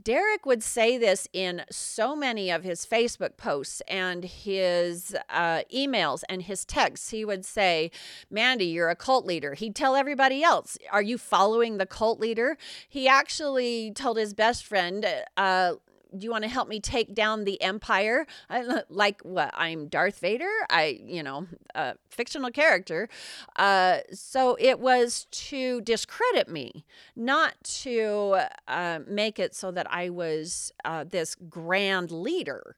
Derek 0.00 0.46
would 0.46 0.62
say 0.62 0.96
this 0.96 1.26
in 1.32 1.62
so 1.70 2.14
many 2.14 2.50
of 2.50 2.62
his 2.62 2.86
Facebook 2.86 3.36
posts 3.36 3.82
and 3.88 4.24
his 4.24 5.16
uh, 5.28 5.62
emails 5.74 6.22
and 6.28 6.42
his 6.42 6.64
texts. 6.64 7.10
He 7.10 7.24
would 7.24 7.44
say, 7.44 7.90
Mandy, 8.30 8.66
you're 8.66 8.88
a 8.88 8.96
cult 8.96 9.26
leader. 9.26 9.54
He'd 9.54 9.74
tell 9.74 9.96
everybody 9.96 10.42
else, 10.42 10.78
Are 10.90 11.02
you 11.02 11.18
following 11.18 11.78
the 11.78 11.86
cult 11.86 12.20
leader? 12.20 12.56
He 12.88 13.08
actually 13.08 13.92
told 13.92 14.16
his 14.16 14.32
best 14.32 14.64
friend, 14.64 15.06
uh, 15.36 15.74
do 16.16 16.24
you 16.24 16.30
want 16.30 16.44
to 16.44 16.50
help 16.50 16.68
me 16.68 16.80
take 16.80 17.14
down 17.14 17.44
the 17.44 17.60
empire? 17.62 18.26
I, 18.48 18.82
like 18.88 19.20
what 19.22 19.50
i'm 19.54 19.88
darth 19.88 20.18
vader? 20.20 20.50
I 20.68 21.00
you 21.04 21.22
know 21.22 21.46
a 21.74 21.94
fictional 22.08 22.50
character. 22.50 23.08
Uh, 23.56 23.98
so 24.12 24.56
it 24.60 24.80
was 24.80 25.26
to 25.30 25.80
discredit 25.82 26.48
me 26.48 26.84
not 27.16 27.54
to 27.62 28.40
uh, 28.68 29.00
make 29.06 29.38
it 29.38 29.54
so 29.54 29.70
that 29.70 29.90
i 29.90 30.08
was 30.10 30.72
uh, 30.84 31.04
this 31.04 31.34
grand 31.48 32.10
leader. 32.10 32.76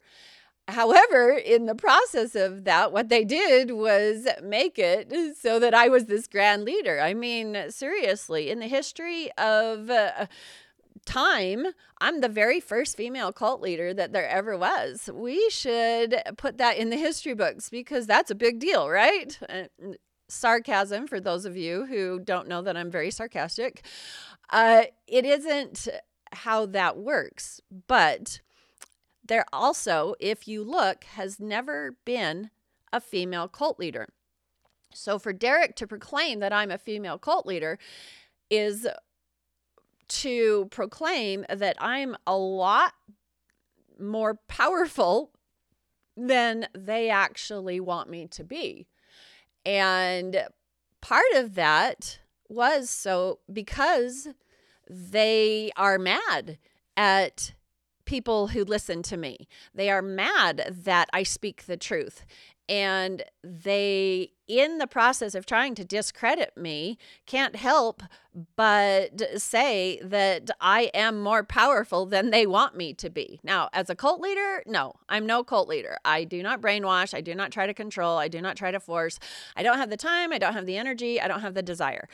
However, 0.69 1.33
in 1.33 1.67
the 1.67 1.75
process 1.75 2.37
of 2.37 2.65
that, 2.65 2.93
what 2.93 3.09
they 3.09 3.25
did 3.25 3.73
was 3.73 4.29
make 4.43 4.79
it 4.79 5.13
so 5.37 5.59
that 5.59 5.75
I 5.75 5.89
was 5.89 6.07
this 6.07 6.29
grand 6.29 6.65
leader. 6.65 7.01
I 7.01 7.15
mean, 7.15 7.71
seriously, 7.71 8.49
in 8.49 8.61
the 8.61 8.69
history 8.69 9.31
of 9.37 9.91
uh, 9.91 10.27
time, 11.05 11.67
I'm 12.01 12.21
the 12.21 12.29
very 12.29 12.61
first 12.61 12.97
female 12.97 13.33
cult 13.33 13.61
leader 13.61 13.93
that 13.95 14.13
there 14.13 14.29
ever 14.29 14.57
was. 14.57 15.11
We 15.13 15.49
should 15.51 16.21
put 16.37 16.59
that 16.59 16.77
in 16.77 16.91
the 16.91 16.97
history 16.97 17.35
books 17.35 17.69
because 17.69 18.07
that's 18.07 18.31
a 18.31 18.37
big 18.37 18.59
deal, 18.59 18.89
right? 18.89 19.39
Uh, 19.49 19.65
sarcasm 20.29 21.07
for 21.07 21.21
those 21.21 21.45
of 21.45 21.57
you 21.57 21.87
who 21.87 22.19
don't 22.19 22.49
know 22.49 22.63
that 22.63 22.77
I'm 22.77 22.91
very 22.91 23.11
sarcastic. 23.11 23.85
Uh, 24.51 24.85
it 25.07 25.25
isn't 25.25 25.89
how 26.33 26.67
that 26.67 26.97
works, 26.97 27.61
but 27.87 28.41
there 29.25 29.45
also, 29.53 30.15
if 30.21 30.49
you 30.49 30.65
look, 30.65 31.05
has 31.05 31.39
never 31.39 31.97
been 32.05 32.51
a 32.93 33.01
female 33.01 33.49
cult 33.49 33.79
leader. 33.79 34.09
So 34.95 35.19
for 35.19 35.33
Derek 35.33 35.77
to 35.77 35.87
proclaim 35.87 36.41
that 36.41 36.53
I'm 36.53 36.71
a 36.71 36.79
female 36.79 37.19
cult 37.19 37.47
leader 37.47 37.79
is 38.51 38.87
to 40.09 40.67
proclaim 40.71 41.45
that 41.49 41.77
I'm 41.79 42.17
a 42.27 42.37
lot 42.37 42.93
more 43.99 44.35
powerful 44.49 45.33
than 46.17 46.67
they 46.77 47.11
actually 47.11 47.81
want 47.81 48.11
me 48.11 48.27
to 48.29 48.45
be. 48.45 48.87
And 49.65 50.45
part 51.01 51.33
of 51.35 51.55
that 51.55 52.19
was 52.49 52.91
so 52.91 53.39
because 53.51 54.29
they 54.89 55.71
are 55.77 55.99
mad 55.99 56.59
at 56.97 57.55
people 58.05 58.49
who 58.49 58.65
listen 58.65 59.03
to 59.03 59.17
me. 59.17 59.49
They 59.75 59.89
are 59.89 60.03
mad 60.03 60.77
that 60.85 61.09
I 61.13 61.23
speak 61.23 61.65
the 61.67 61.77
truth 61.77 62.25
and 62.69 63.23
they 63.43 64.33
in 64.53 64.77
the 64.77 64.87
process 64.87 65.35
of 65.35 65.47
trying 65.47 65.75
to 65.75 65.83
discredit 65.83 66.55
me 66.59 66.99
can't 67.25 67.57
help 67.57 68.03
but 68.55 69.41
say 69.41 69.99
that 70.05 70.51
I 70.61 70.91
am 70.93 71.23
more 71.23 71.43
powerful 71.43 72.05
than 72.05 72.31
they 72.31 72.47
want 72.47 72.77
me 72.77 72.93
to 72.95 73.09
be. 73.09 73.41
Now, 73.43 73.71
as 73.73 73.89
a 73.89 73.95
cult 73.95 74.21
leader, 74.21 74.63
no, 74.67 74.93
I'm 75.09 75.25
no 75.25 75.43
cult 75.43 75.69
leader. 75.69 75.97
I 76.05 76.25
do 76.25 76.43
not 76.43 76.61
brainwash, 76.61 77.15
I 77.15 77.23
do 77.23 77.35
not 77.35 77.51
try 77.51 77.67
to 77.67 77.73
control, 77.73 78.19
I 78.19 78.29
do 78.29 78.43
not 78.43 78.57
try 78.57 78.71
to 78.71 78.79
force. 78.79 79.19
I 79.57 79.63
don't 79.63 79.79
have 79.79 79.89
the 79.89 79.97
time, 79.97 80.35
I 80.35 80.39
don't 80.39 80.53
have 80.53 80.67
the 80.67 80.77
energy, 80.77 81.19
I 81.19 81.29
don't 81.29 81.41
have 81.41 81.55
the 81.55 81.63
desire. 81.63 82.07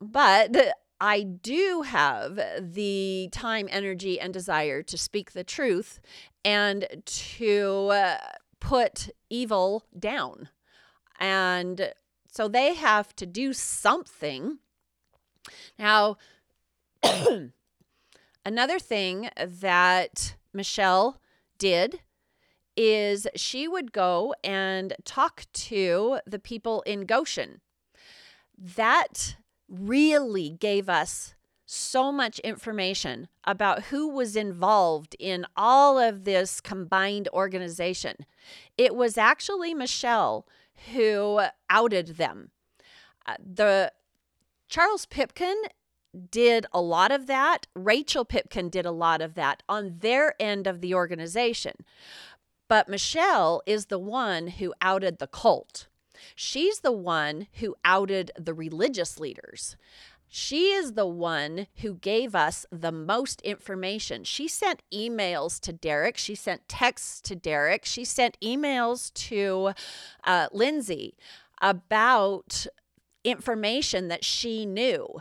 But 0.00 0.74
I 1.00 1.22
do 1.22 1.82
have 1.82 2.40
the 2.58 3.28
time, 3.30 3.68
energy, 3.70 4.18
and 4.18 4.34
desire 4.34 4.82
to 4.82 4.98
speak 4.98 5.32
the 5.32 5.44
truth 5.44 6.00
and 6.44 6.86
to 7.06 7.90
uh, 7.92 8.18
put 8.58 9.10
evil 9.30 9.84
down. 9.96 10.48
And 11.20 11.92
so 12.32 12.48
they 12.48 12.74
have 12.74 13.14
to 13.16 13.26
do 13.26 13.52
something. 13.52 14.58
Now, 15.78 16.16
another 18.44 18.78
thing 18.78 19.30
that 19.36 20.36
Michelle 20.52 21.20
did 21.58 22.00
is 22.76 23.26
she 23.36 23.68
would 23.68 23.92
go 23.92 24.34
and 24.42 24.94
talk 25.04 25.44
to 25.52 26.20
the 26.26 26.38
people 26.38 26.82
in 26.82 27.04
Goshen. 27.04 27.60
That 28.56 29.36
really 29.68 30.50
gave 30.50 30.88
us 30.88 31.34
so 31.66 32.10
much 32.10 32.40
information 32.40 33.28
about 33.44 33.84
who 33.84 34.08
was 34.08 34.34
involved 34.34 35.14
in 35.20 35.46
all 35.56 35.98
of 35.98 36.24
this 36.24 36.60
combined 36.60 37.28
organization. 37.32 38.16
It 38.76 38.96
was 38.96 39.16
actually 39.16 39.72
Michelle 39.72 40.48
who 40.92 41.40
outed 41.68 42.16
them. 42.16 42.50
Uh, 43.26 43.36
the 43.38 43.92
Charles 44.68 45.06
Pipkin 45.06 45.56
did 46.30 46.66
a 46.72 46.80
lot 46.80 47.12
of 47.12 47.26
that. 47.26 47.66
Rachel 47.74 48.24
Pipkin 48.24 48.68
did 48.68 48.86
a 48.86 48.90
lot 48.90 49.20
of 49.20 49.34
that 49.34 49.62
on 49.68 49.96
their 49.98 50.34
end 50.40 50.66
of 50.66 50.80
the 50.80 50.94
organization. 50.94 51.74
But 52.68 52.88
Michelle 52.88 53.62
is 53.66 53.86
the 53.86 53.98
one 53.98 54.46
who 54.46 54.74
outed 54.80 55.18
the 55.18 55.26
cult. 55.26 55.88
She's 56.34 56.80
the 56.80 56.92
one 56.92 57.46
who 57.54 57.74
outed 57.84 58.30
the 58.38 58.54
religious 58.54 59.18
leaders. 59.18 59.76
She 60.32 60.70
is 60.70 60.92
the 60.92 61.06
one 61.08 61.66
who 61.78 61.94
gave 61.94 62.36
us 62.36 62.64
the 62.70 62.92
most 62.92 63.40
information. 63.40 64.22
She 64.22 64.46
sent 64.46 64.84
emails 64.94 65.58
to 65.62 65.72
Derek. 65.72 66.16
She 66.16 66.36
sent 66.36 66.68
texts 66.68 67.20
to 67.22 67.34
Derek. 67.34 67.84
She 67.84 68.04
sent 68.04 68.38
emails 68.40 69.12
to 69.28 69.72
uh, 70.22 70.46
Lindsay 70.52 71.16
about 71.60 72.68
information 73.24 74.06
that 74.06 74.24
she 74.24 74.64
knew 74.64 75.20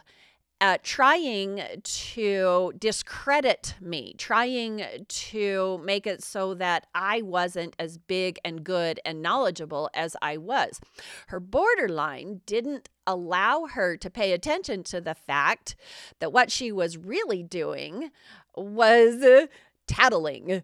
uh, 0.62 0.78
trying 0.84 1.62
to 1.84 2.74
discredit 2.78 3.76
me, 3.80 4.14
trying 4.18 4.84
to 5.08 5.82
make 5.86 6.06
it 6.06 6.22
so 6.22 6.54
that 6.56 6.88
I 6.94 7.22
wasn't 7.22 7.76
as 7.80 7.98
big 7.98 8.40
and 8.44 8.64
good 8.64 9.00
and 9.06 9.22
knowledgeable 9.22 9.90
as 9.94 10.18
I 10.22 10.38
was. 10.38 10.82
Her 11.28 11.40
borderline 11.40 12.42
didn't 12.46 12.90
allow 13.08 13.68
her 13.68 13.96
to 13.98 14.10
pay 14.10 14.34
attention 14.34 14.84
to 14.84 15.00
the 15.00 15.16
fact 15.16 15.76
that 16.20 16.34
what 16.34 16.52
she 16.52 16.72
was 16.72 16.98
really 16.98 17.42
doing 17.42 18.12
was 18.56 19.48
tattling. 19.88 20.64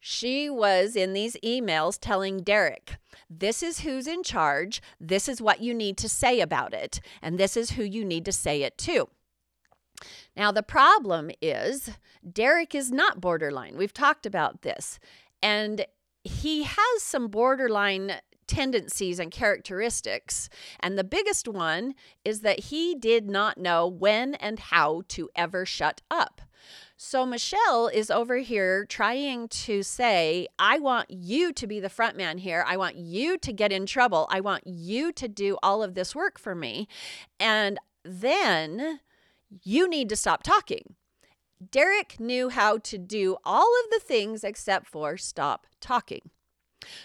She 0.00 0.50
was 0.50 0.96
in 0.96 1.12
these 1.12 1.36
emails 1.44 1.98
telling 2.00 2.38
Derek, 2.38 2.96
this 3.28 3.62
is 3.62 3.80
who's 3.80 4.06
in 4.06 4.22
charge, 4.22 4.82
this 4.98 5.28
is 5.28 5.40
what 5.40 5.60
you 5.60 5.72
need 5.72 5.96
to 5.98 6.08
say 6.08 6.40
about 6.40 6.74
it, 6.74 7.00
and 7.22 7.38
this 7.38 7.56
is 7.56 7.72
who 7.72 7.84
you 7.84 8.04
need 8.04 8.24
to 8.24 8.32
say 8.32 8.62
it 8.62 8.76
to. 8.78 9.08
Now, 10.36 10.52
the 10.52 10.62
problem 10.62 11.30
is 11.40 11.90
Derek 12.30 12.74
is 12.74 12.90
not 12.90 13.20
borderline. 13.20 13.76
We've 13.76 13.92
talked 13.92 14.26
about 14.26 14.62
this. 14.62 14.98
And 15.42 15.86
he 16.22 16.64
has 16.64 17.02
some 17.02 17.28
borderline 17.28 18.14
tendencies 18.46 19.18
and 19.20 19.30
characteristics. 19.30 20.48
And 20.80 20.98
the 20.98 21.04
biggest 21.04 21.46
one 21.46 21.94
is 22.24 22.40
that 22.40 22.64
he 22.64 22.94
did 22.94 23.28
not 23.30 23.58
know 23.58 23.86
when 23.86 24.34
and 24.34 24.58
how 24.58 25.02
to 25.08 25.30
ever 25.36 25.64
shut 25.64 26.02
up. 26.10 26.40
So 26.96 27.24
Michelle 27.24 27.86
is 27.86 28.10
over 28.10 28.38
here 28.38 28.84
trying 28.84 29.48
to 29.48 29.82
say, 29.82 30.46
I 30.58 30.78
want 30.78 31.10
you 31.10 31.52
to 31.52 31.66
be 31.66 31.80
the 31.80 31.88
front 31.88 32.16
man 32.16 32.38
here. 32.38 32.62
I 32.66 32.76
want 32.76 32.96
you 32.96 33.38
to 33.38 33.52
get 33.52 33.72
in 33.72 33.86
trouble. 33.86 34.26
I 34.30 34.40
want 34.40 34.66
you 34.66 35.10
to 35.12 35.28
do 35.28 35.56
all 35.62 35.82
of 35.82 35.94
this 35.94 36.14
work 36.14 36.38
for 36.38 36.54
me. 36.54 36.88
And 37.38 37.78
then 38.04 39.00
you 39.62 39.88
need 39.88 40.08
to 40.08 40.16
stop 40.16 40.42
talking. 40.42 40.94
Derek 41.70 42.18
knew 42.18 42.48
how 42.48 42.78
to 42.78 42.96
do 42.96 43.36
all 43.44 43.68
of 43.84 43.90
the 43.90 44.00
things 44.00 44.44
except 44.44 44.86
for 44.86 45.16
stop 45.16 45.66
talking. 45.80 46.30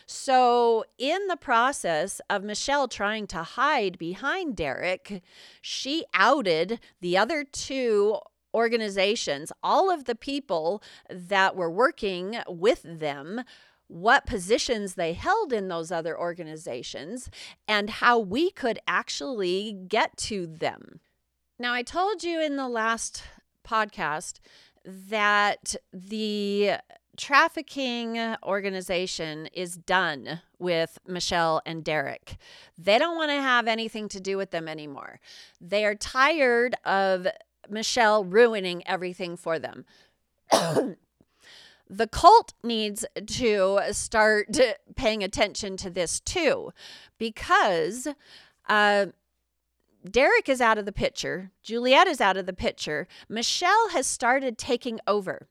So, 0.06 0.86
in 0.98 1.28
the 1.28 1.36
process 1.36 2.22
of 2.30 2.44
Michelle 2.44 2.88
trying 2.88 3.28
to 3.28 3.44
hide 3.44 3.98
behind 3.98 4.56
Derek, 4.56 5.22
she 5.62 6.06
outed 6.14 6.80
the 7.02 7.18
other 7.18 7.44
two 7.44 8.18
organizations, 8.54 9.52
all 9.62 9.92
of 9.92 10.06
the 10.06 10.16
people 10.16 10.82
that 11.10 11.58
were 11.58 11.70
working 11.70 12.38
with 12.48 12.84
them, 12.84 13.44
what 13.88 14.26
positions 14.26 14.96
they 14.96 15.12
held 15.12 15.52
in 15.52 15.68
those 15.68 15.92
other 15.92 16.18
organizations, 16.18 17.30
and 17.68 17.90
how 17.90 18.18
we 18.18 18.50
could 18.50 18.80
actually 18.88 19.74
get 19.90 20.16
to 20.18 20.48
them. 20.48 21.02
Now, 21.58 21.74
I 21.74 21.84
told 21.84 22.22
you 22.22 22.42
in 22.42 22.58
the 22.58 22.68
last 22.68 23.24
podcast 23.66 24.40
that 24.84 25.76
the 25.94 26.74
trafficking 27.16 28.36
organization 28.44 29.48
is 29.54 29.78
done 29.78 30.42
with 30.60 30.98
Michelle 31.08 31.62
and 31.66 31.82
Derek. 31.82 32.36
They 32.78 33.00
don't 33.00 33.16
want 33.16 33.32
to 33.32 33.42
have 33.42 33.68
anything 33.68 34.10
to 34.10 34.20
do 34.20 34.36
with 34.36 34.52
them 34.52 34.68
anymore. 34.68 35.22
They 35.62 35.86
are 35.86 35.96
tired 35.96 36.76
of 36.84 37.26
Michelle 37.70 38.26
ruining 38.26 38.86
everything 38.86 39.38
for 39.38 39.58
them. 39.58 39.86
the 40.52 42.08
cult 42.12 42.54
needs 42.66 43.06
to 43.28 43.80
start 43.92 44.58
paying 44.98 45.24
attention 45.24 45.78
to 45.78 45.90
this 45.90 46.20
too, 46.20 46.72
because 47.18 48.10
uh, 48.68 49.06
Derek 50.10 50.48
is 50.48 50.62
out 50.62 50.78
of 50.78 50.86
the 50.86 50.92
picture. 50.92 51.52
Juliet 51.64 52.08
is 52.08 52.22
out 52.22 52.38
of 52.38 52.46
the 52.46 52.54
picture. 52.54 53.08
Michelle 53.28 53.90
has 53.90 54.06
started 54.06 54.58
taking 54.58 55.00
over. 55.08 55.48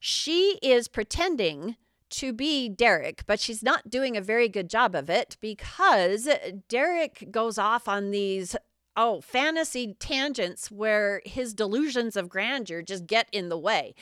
She 0.00 0.58
is 0.62 0.88
pretending 0.88 1.76
to 2.10 2.32
be 2.32 2.68
Derek, 2.68 3.24
but 3.26 3.40
she's 3.40 3.62
not 3.62 3.90
doing 3.90 4.16
a 4.16 4.20
very 4.20 4.48
good 4.48 4.70
job 4.70 4.94
of 4.94 5.10
it 5.10 5.36
because 5.40 6.28
Derek 6.68 7.28
goes 7.30 7.58
off 7.58 7.88
on 7.88 8.10
these 8.10 8.54
oh, 8.96 9.20
fantasy 9.20 9.94
tangents 9.98 10.70
where 10.70 11.20
his 11.24 11.52
delusions 11.52 12.16
of 12.16 12.28
grandeur 12.28 12.82
just 12.82 13.06
get 13.06 13.28
in 13.30 13.48
the 13.48 13.58
way. 13.58 13.94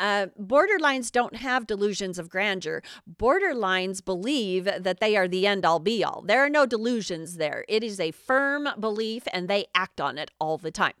Uh, 0.00 0.28
borderlines 0.40 1.12
don't 1.12 1.36
have 1.36 1.66
delusions 1.66 2.18
of 2.18 2.30
grandeur. 2.30 2.82
Borderlines 3.16 4.02
believe 4.02 4.64
that 4.64 4.98
they 4.98 5.14
are 5.14 5.28
the 5.28 5.46
end 5.46 5.66
all 5.66 5.78
be 5.78 6.02
all. 6.02 6.22
There 6.22 6.40
are 6.40 6.48
no 6.48 6.64
delusions 6.64 7.36
there. 7.36 7.66
It 7.68 7.84
is 7.84 8.00
a 8.00 8.10
firm 8.10 8.66
belief 8.80 9.24
and 9.30 9.46
they 9.46 9.66
act 9.74 10.00
on 10.00 10.16
it 10.16 10.30
all 10.40 10.56
the 10.56 10.70
time. 10.70 10.94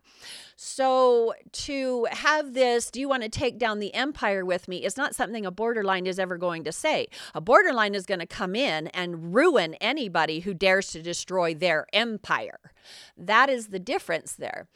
So, 0.54 1.32
to 1.52 2.06
have 2.10 2.52
this, 2.52 2.90
do 2.90 3.00
you 3.00 3.08
want 3.08 3.22
to 3.22 3.30
take 3.30 3.58
down 3.58 3.78
the 3.78 3.94
empire 3.94 4.44
with 4.44 4.68
me, 4.68 4.84
is 4.84 4.98
not 4.98 5.14
something 5.14 5.46
a 5.46 5.50
borderline 5.50 6.06
is 6.06 6.18
ever 6.18 6.36
going 6.36 6.64
to 6.64 6.72
say. 6.72 7.06
A 7.34 7.40
borderline 7.40 7.94
is 7.94 8.04
going 8.04 8.20
to 8.20 8.26
come 8.26 8.54
in 8.54 8.88
and 8.88 9.34
ruin 9.34 9.72
anybody 9.80 10.40
who 10.40 10.52
dares 10.52 10.90
to 10.92 11.02
destroy 11.02 11.54
their 11.54 11.86
empire. 11.94 12.72
That 13.16 13.48
is 13.48 13.68
the 13.68 13.78
difference 13.78 14.34
there. 14.34 14.68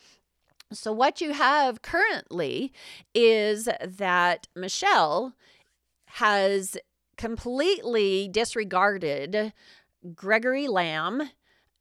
So, 0.75 0.93
what 0.93 1.21
you 1.21 1.33
have 1.33 1.83
currently 1.83 2.73
is 3.15 3.69
that 3.81 4.49
Michelle 4.55 5.35
has 6.07 6.77
completely 7.17 8.29
disregarded 8.29 9.53
Gregory 10.15 10.69
Lamb, 10.69 11.31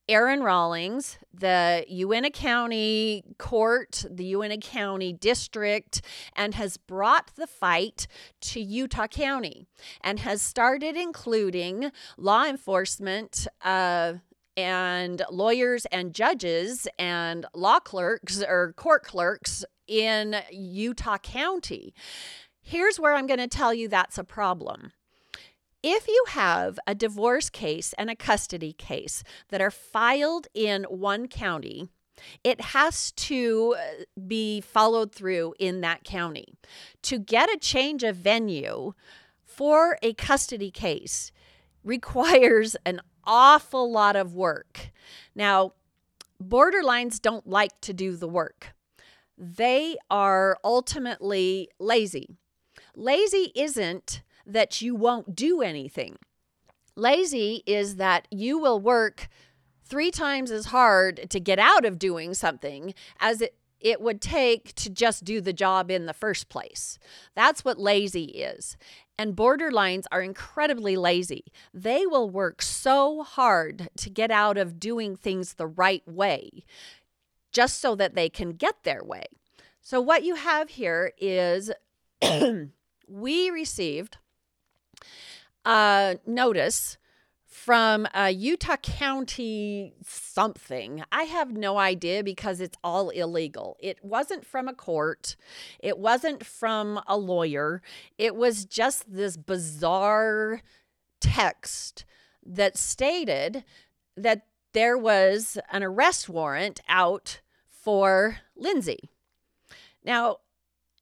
Aaron 0.10 0.44
Rawlings, 0.44 1.18
the 1.34 1.86
Uintah 1.88 2.32
County 2.32 3.24
Court, 3.38 4.06
the 4.10 4.26
Uintah 4.26 4.58
County 4.58 5.14
District, 5.14 6.02
and 6.36 6.56
has 6.56 6.78
brought 6.78 7.32
the 7.36 7.48
fight 7.48 8.08
to 8.42 8.60
Utah 8.60 9.08
County 9.08 9.66
and 10.02 10.20
has 10.20 10.42
started 10.42 10.98
including 10.98 11.92
law 12.18 12.46
enforcement, 12.46 13.48
uh, 13.64 14.14
and 14.56 15.22
lawyers 15.32 15.86
and 15.92 16.14
judges 16.14 16.88
and 17.00 17.46
law 17.54 17.80
clerks 17.80 18.42
or 18.42 18.74
court 18.74 19.04
clerks 19.04 19.66
in 19.88 20.38
Utah 20.52 21.18
County. 21.18 21.94
Here's 22.62 23.00
where 23.00 23.14
I'm 23.14 23.28
going 23.28 23.40
to 23.40 23.48
tell 23.48 23.74
you 23.74 23.88
that's 23.88 24.18
a 24.18 24.24
problem. 24.24 24.92
If 25.82 26.08
you 26.08 26.24
have 26.30 26.80
a 26.88 26.96
divorce 26.96 27.50
case 27.50 27.94
and 27.98 28.10
a 28.10 28.16
custody 28.16 28.72
case 28.72 29.22
that 29.50 29.60
are 29.60 29.72
filed 29.72 30.48
in 30.54 30.84
one 30.84 31.28
county, 31.28 31.90
it 32.44 32.62
has 32.62 33.12
to 33.12 33.76
uh, 33.78 34.04
be 34.28 34.62
followed 34.62 35.14
through 35.14 35.56
in 35.60 35.82
that 35.82 36.06
county. 36.06 36.54
To 37.04 37.20
get 37.20 37.54
a 37.54 37.58
change 37.58 38.04
of 38.04 38.16
venue 38.16 38.94
for 39.46 39.98
a 40.02 40.14
custody 40.14 40.72
case 40.72 41.32
requires 41.84 42.76
an 42.86 43.02
awful 43.26 43.92
lot 43.92 44.16
of 44.16 44.34
work. 44.34 44.92
Now, 45.36 45.74
borderlines 46.44 47.22
don't 47.22 47.48
like 47.48 47.80
to 47.82 47.94
do 47.94 48.16
the 48.16 48.28
work, 48.28 48.74
they 49.38 49.98
are 50.10 50.58
ultimately 50.64 51.70
lazy. 51.80 52.38
Lazy 52.96 53.52
isn't 53.56 54.22
that 54.46 54.82
you 54.82 54.94
won't 54.94 55.36
do 55.36 55.62
anything. 55.62 56.18
Lazy 56.96 57.64
is 57.66 57.96
that 57.96 58.28
you 58.30 58.60
will 58.60 58.80
work 58.80 59.28
three 59.84 60.12
times 60.12 60.52
as 60.52 60.68
hard 60.68 61.30
to 61.30 61.40
get 61.40 61.58
out 61.58 61.86
of 61.86 61.98
doing 61.98 62.34
something 62.34 62.94
as 63.20 63.42
it, 63.42 63.56
it 63.84 64.02
would 64.02 64.22
take 64.22 64.74
to 64.76 64.90
just 64.90 65.26
do 65.26 65.42
the 65.42 65.54
job 65.54 65.92
in 65.92 66.06
the 66.06 66.14
first 66.14 66.50
place. 66.50 66.98
That's 67.36 67.66
what 67.66 67.78
lazy 67.78 68.24
is. 68.24 68.78
And 69.20 69.36
borderlines 69.36 70.06
are 70.12 70.22
incredibly 70.22 70.96
lazy. 70.96 71.46
They 71.74 72.08
will 72.08 72.30
work 72.30 72.62
so 72.62 73.22
hard 73.22 73.90
to 73.98 74.10
get 74.10 74.32
out 74.32 74.58
of 74.58 74.80
doing 74.80 75.16
things 75.16 75.54
the 75.54 75.68
right 75.68 76.02
way 76.08 76.64
just 77.52 77.80
so 77.80 77.94
that 77.96 78.16
they 78.16 78.30
can 78.30 78.54
get 78.54 78.84
their 78.84 79.04
way. 79.04 79.26
So, 79.82 80.02
what 80.02 80.24
you 80.24 80.36
have 80.36 80.70
here 80.70 81.12
is 81.20 81.70
we 83.08 83.50
received 83.50 84.18
a 85.66 86.18
notice 86.26 86.98
from 87.54 88.08
a 88.16 88.32
Utah 88.32 88.78
County 88.78 89.94
something. 90.04 91.04
I 91.12 91.24
have 91.24 91.52
no 91.52 91.78
idea 91.78 92.24
because 92.24 92.60
it's 92.60 92.78
all 92.84 93.10
illegal. 93.10 93.78
It 93.80 94.04
wasn't 94.04 94.46
from 94.46 94.68
a 94.68 94.74
court, 94.74 95.36
it 95.80 96.00
wasn't 96.00 96.46
from 96.46 97.00
a 97.08 97.16
lawyer. 97.16 97.82
It 98.18 98.36
was 98.36 98.66
just 98.66 99.14
this 99.14 99.38
bizarre 99.38 100.62
text 101.22 102.06
that 102.46 102.76
stated 102.76 103.64
that 104.18 104.48
there 104.74 104.98
was 104.98 105.58
an 105.72 105.84
arrest 105.84 106.28
warrant 106.28 106.82
out 106.90 107.42
for 107.70 108.40
Lindsay. 108.56 109.12
Now, 110.04 110.38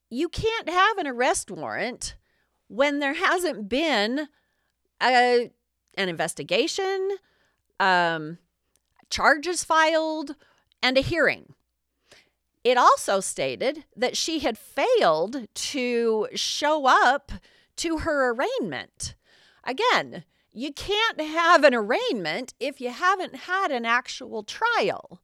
you 0.10 0.28
can't 0.28 0.70
have 0.70 0.98
an 0.98 1.08
arrest 1.08 1.50
warrant 1.50 2.16
when 2.68 3.00
there 3.00 3.14
hasn't 3.14 3.70
been 3.70 4.28
a, 5.02 5.52
an 5.96 6.10
investigation, 6.10 7.18
um, 7.80 8.38
charges 9.10 9.64
filed, 9.64 10.36
and 10.82 10.98
a 10.98 11.02
hearing. 11.02 11.54
It 12.64 12.78
also 12.78 13.20
stated 13.20 13.86
that 13.96 14.16
she 14.16 14.40
had 14.40 14.58
failed 14.58 15.48
to 15.54 16.28
show 16.36 16.86
up 16.86 17.32
to 17.78 18.00
her 18.00 18.32
arraignment. 18.32 19.16
Again, 19.64 20.24
you 20.54 20.74
can't 20.74 21.20
have 21.20 21.64
an 21.64 21.74
arraignment 21.74 22.54
if 22.60 22.80
you 22.82 22.90
haven't 22.90 23.36
had 23.36 23.72
an 23.72 23.86
actual 23.86 24.44
trial. 24.44 25.22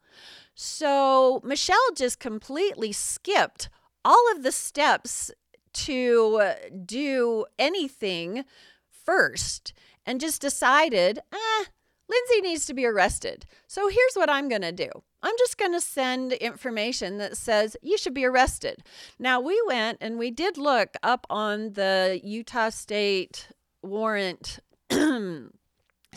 So 0.55 1.41
Michelle 1.43 1.91
just 1.95 2.19
completely 2.19 2.91
skipped 2.91 3.69
all 4.03 4.31
of 4.31 4.41
the 4.41 4.51
steps 4.51 5.31
to 5.73 6.41
do 6.85 7.45
anything 7.59 8.45
first 8.89 9.73
and 10.07 10.21
just 10.21 10.41
decided, 10.41 11.19
eh, 11.31 11.65
Lindsay 12.09 12.41
needs 12.41 12.65
to 12.65 12.73
be 12.73 12.85
arrested. 12.85 13.45
So 13.67 13.89
here's 13.89 14.13
what 14.15 14.29
I'm 14.29 14.47
going 14.47 14.61
to 14.61 14.71
do. 14.71 14.89
I'm 15.21 15.35
just 15.37 15.57
going 15.57 15.73
to 15.73 15.81
send 15.81 16.31
information 16.33 17.17
that 17.17 17.35
says 17.35 17.75
you 17.83 17.97
should 17.97 18.13
be 18.13 18.25
arrested. 18.25 18.83
Now, 19.19 19.41
we 19.41 19.61
went 19.67 19.97
and 19.99 20.17
we 20.17 20.31
did 20.31 20.57
look 20.57 20.95
up 21.03 21.27
on 21.29 21.73
the 21.73 22.21
Utah 22.23 22.69
State 22.69 23.49
warrant 23.83 24.59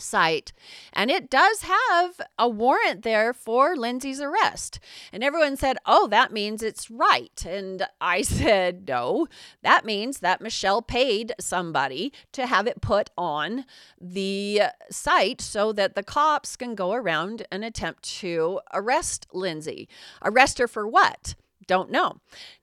site 0.01 0.51
and 0.93 1.09
it 1.09 1.29
does 1.29 1.61
have 1.61 2.19
a 2.37 2.49
warrant 2.49 3.03
there 3.03 3.33
for 3.33 3.75
Lindsay's 3.75 4.21
arrest. 4.21 4.79
And 5.11 5.23
everyone 5.23 5.57
said, 5.57 5.77
"Oh, 5.85 6.07
that 6.07 6.31
means 6.31 6.63
it's 6.63 6.91
right." 6.91 7.45
And 7.45 7.87
I 7.99 8.21
said, 8.37 8.87
"No, 8.87 9.27
that 9.63 9.85
means 9.85 10.19
that 10.19 10.41
Michelle 10.41 10.81
paid 10.81 11.33
somebody 11.39 12.11
to 12.33 12.45
have 12.47 12.67
it 12.67 12.81
put 12.81 13.09
on 13.17 13.65
the 13.99 14.63
site 14.89 15.41
so 15.41 15.71
that 15.73 15.95
the 15.95 16.03
cops 16.03 16.55
can 16.55 16.75
go 16.75 16.93
around 16.93 17.45
and 17.51 17.63
attempt 17.63 18.03
to 18.19 18.59
arrest 18.73 19.27
Lindsay. 19.33 19.87
Arrest 20.23 20.57
her 20.57 20.67
for 20.67 20.87
what? 20.87 21.35
Don't 21.71 21.89
know. 21.89 22.17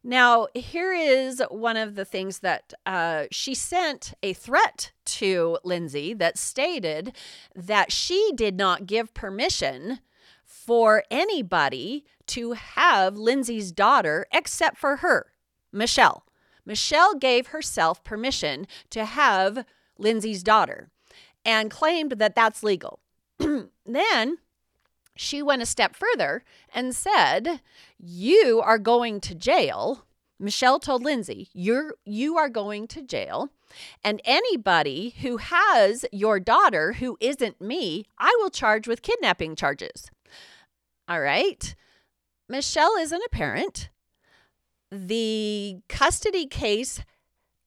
Now, 0.04 0.48
here 0.52 0.92
is 0.92 1.42
one 1.50 1.78
of 1.78 1.94
the 1.94 2.04
things 2.04 2.40
that 2.40 2.74
uh, 2.84 3.24
she 3.30 3.54
sent 3.54 4.12
a 4.22 4.34
threat 4.34 4.92
to 5.16 5.56
Lindsay 5.64 6.12
that 6.12 6.36
stated 6.36 7.16
that 7.56 7.90
she 7.90 8.32
did 8.34 8.58
not 8.58 8.84
give 8.84 9.14
permission 9.14 10.00
for 10.44 11.04
anybody 11.10 12.04
to 12.26 12.52
have 12.52 13.16
Lindsay's 13.16 13.72
daughter 13.72 14.26
except 14.30 14.76
for 14.76 14.96
her, 14.96 15.32
Michelle. 15.72 16.26
Michelle 16.66 17.14
gave 17.14 17.46
herself 17.46 18.04
permission 18.04 18.66
to 18.90 19.06
have 19.06 19.64
Lindsay's 19.96 20.42
daughter 20.42 20.90
and 21.46 21.70
claimed 21.70 22.12
that 22.18 22.34
that's 22.34 22.62
legal. 22.62 23.00
then 23.86 24.36
she 25.18 25.42
went 25.42 25.62
a 25.62 25.66
step 25.66 25.96
further 25.96 26.44
and 26.72 26.94
said, 26.94 27.60
You 27.98 28.60
are 28.64 28.78
going 28.78 29.20
to 29.22 29.34
jail. 29.34 30.04
Michelle 30.38 30.78
told 30.78 31.02
Lindsay, 31.02 31.48
You're 31.52 31.94
you 32.04 32.36
are 32.36 32.48
going 32.48 32.86
to 32.88 33.02
jail. 33.02 33.50
And 34.02 34.22
anybody 34.24 35.14
who 35.20 35.38
has 35.38 36.06
your 36.12 36.40
daughter 36.40 36.94
who 36.94 37.16
isn't 37.20 37.60
me, 37.60 38.06
I 38.18 38.34
will 38.40 38.50
charge 38.50 38.86
with 38.88 39.02
kidnapping 39.02 39.56
charges. 39.56 40.10
All 41.08 41.20
right. 41.20 41.74
Michelle 42.48 42.96
isn't 42.98 43.22
a 43.26 43.30
parent. 43.30 43.90
The 44.90 45.80
custody 45.88 46.46
case 46.46 47.02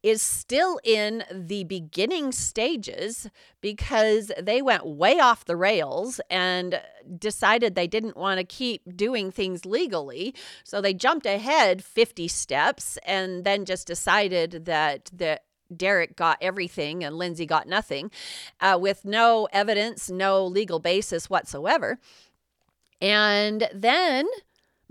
is 0.04 0.22
still 0.22 0.80
in 0.84 1.24
the 1.32 1.64
beginning 1.66 2.32
stages 2.32 3.30
because 3.62 4.32
they 4.42 4.62
went 4.62 4.86
way 4.86 5.20
off 5.20 5.46
the 5.46 5.56
rails 5.56 6.20
and 6.30 6.82
decided 7.20 7.76
they 7.76 7.88
didn't 7.88 8.18
want 8.18 8.40
to 8.40 8.44
keep 8.44 8.82
doing 8.96 9.32
things 9.32 9.66
legally. 9.66 10.34
So 10.64 10.82
they 10.82 10.94
jumped 10.94 11.26
ahead 11.26 11.84
50 11.84 12.28
steps 12.28 12.98
and 13.06 13.44
then 13.44 13.66
just 13.66 13.86
decided 13.88 14.66
that 14.66 15.10
the 15.14 15.40
Derek 15.76 16.16
got 16.16 16.38
everything 16.42 17.04
and 17.04 17.16
Lindsay 17.16 17.46
got 17.46 17.68
nothing 17.68 18.12
uh, 18.60 18.78
with 18.80 19.06
no 19.06 19.48
evidence, 19.54 20.10
no 20.10 20.46
legal 20.46 20.80
basis 20.80 21.30
whatsoever. 21.30 21.98
And 23.00 23.68
then 23.74 24.28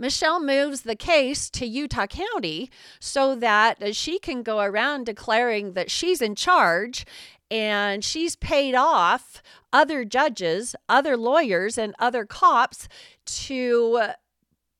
Michelle 0.00 0.40
moves 0.40 0.80
the 0.80 0.96
case 0.96 1.50
to 1.50 1.66
Utah 1.66 2.06
County 2.06 2.70
so 3.00 3.34
that 3.34 3.82
uh, 3.82 3.92
she 3.92 4.18
can 4.18 4.42
go 4.42 4.60
around 4.60 5.04
declaring 5.04 5.74
that 5.74 5.90
she's 5.90 6.22
in 6.22 6.34
charge 6.34 7.04
and 7.50 8.02
she's 8.02 8.34
paid 8.34 8.74
off 8.74 9.42
other 9.74 10.06
judges, 10.06 10.74
other 10.88 11.18
lawyers, 11.18 11.76
and 11.76 11.94
other 11.98 12.24
cops 12.24 12.88
to 13.26 13.98
uh, 14.00 14.12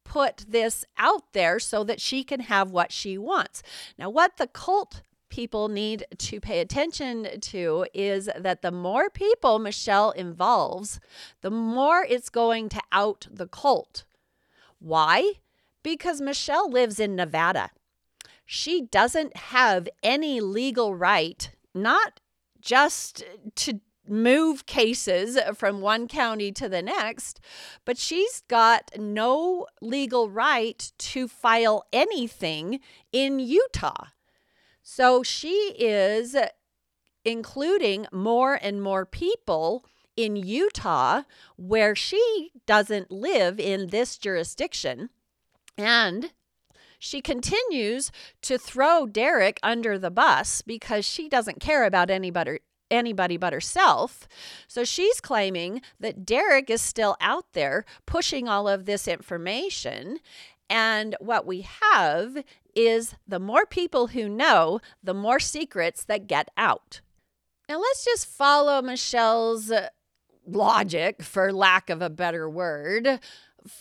put 0.04 0.46
this 0.48 0.86
out 0.96 1.34
there 1.34 1.58
so 1.58 1.84
that 1.84 2.00
she 2.00 2.24
can 2.24 2.40
have 2.40 2.70
what 2.70 2.90
she 2.90 3.18
wants. 3.18 3.62
Now, 3.98 4.08
what 4.08 4.38
the 4.38 4.46
cult 4.46 5.02
people 5.28 5.68
need 5.68 6.06
to 6.16 6.40
pay 6.40 6.60
attention 6.60 7.40
to 7.40 7.86
is 7.92 8.30
that 8.34 8.62
the 8.62 8.72
more 8.72 9.10
people 9.10 9.58
Michelle 9.58 10.12
involves, 10.12 10.98
the 11.42 11.50
more 11.50 12.06
it's 12.08 12.30
going 12.30 12.70
to 12.70 12.80
out 12.90 13.26
the 13.30 13.46
cult. 13.46 14.04
Why? 14.80 15.34
Because 15.82 16.20
Michelle 16.20 16.70
lives 16.70 16.98
in 16.98 17.14
Nevada. 17.14 17.70
She 18.44 18.82
doesn't 18.82 19.36
have 19.36 19.88
any 20.02 20.40
legal 20.40 20.94
right, 20.94 21.50
not 21.72 22.18
just 22.60 23.22
to 23.54 23.80
move 24.08 24.66
cases 24.66 25.38
from 25.54 25.80
one 25.80 26.08
county 26.08 26.50
to 26.50 26.68
the 26.68 26.82
next, 26.82 27.40
but 27.84 27.96
she's 27.96 28.42
got 28.48 28.90
no 28.98 29.66
legal 29.80 30.28
right 30.28 30.92
to 30.98 31.28
file 31.28 31.84
anything 31.92 32.80
in 33.12 33.38
Utah. 33.38 34.06
So 34.82 35.22
she 35.22 35.74
is 35.78 36.34
including 37.24 38.06
more 38.10 38.58
and 38.60 38.82
more 38.82 39.06
people 39.06 39.84
in 40.24 40.36
Utah, 40.36 41.22
where 41.56 41.94
she 41.94 42.50
doesn't 42.66 43.10
live 43.10 43.58
in 43.58 43.88
this 43.88 44.18
jurisdiction. 44.18 45.10
And 45.76 46.32
she 46.98 47.20
continues 47.20 48.12
to 48.42 48.58
throw 48.58 49.06
Derek 49.06 49.58
under 49.62 49.98
the 49.98 50.10
bus 50.10 50.62
because 50.62 51.04
she 51.04 51.28
doesn't 51.28 51.60
care 51.60 51.84
about 51.84 52.10
anybody 52.10 52.60
anybody 52.90 53.36
but 53.36 53.52
herself. 53.52 54.26
So 54.66 54.82
she's 54.82 55.20
claiming 55.20 55.80
that 56.00 56.26
Derek 56.26 56.68
is 56.68 56.82
still 56.82 57.16
out 57.20 57.44
there 57.52 57.84
pushing 58.04 58.48
all 58.48 58.66
of 58.66 58.84
this 58.84 59.06
information 59.06 60.18
and 60.70 61.16
what 61.18 61.46
we 61.46 61.66
have 61.82 62.44
is 62.76 63.16
the 63.26 63.40
more 63.40 63.66
people 63.66 64.06
who 64.08 64.28
know, 64.28 64.80
the 65.02 65.12
more 65.12 65.40
secrets 65.40 66.04
that 66.04 66.28
get 66.28 66.48
out. 66.56 67.00
Now 67.68 67.80
let's 67.80 68.04
just 68.04 68.26
follow 68.26 68.80
Michelle's 68.80 69.72
logic, 70.46 71.22
for 71.22 71.52
lack 71.52 71.90
of 71.90 72.02
a 72.02 72.10
better 72.10 72.48
word, 72.48 73.20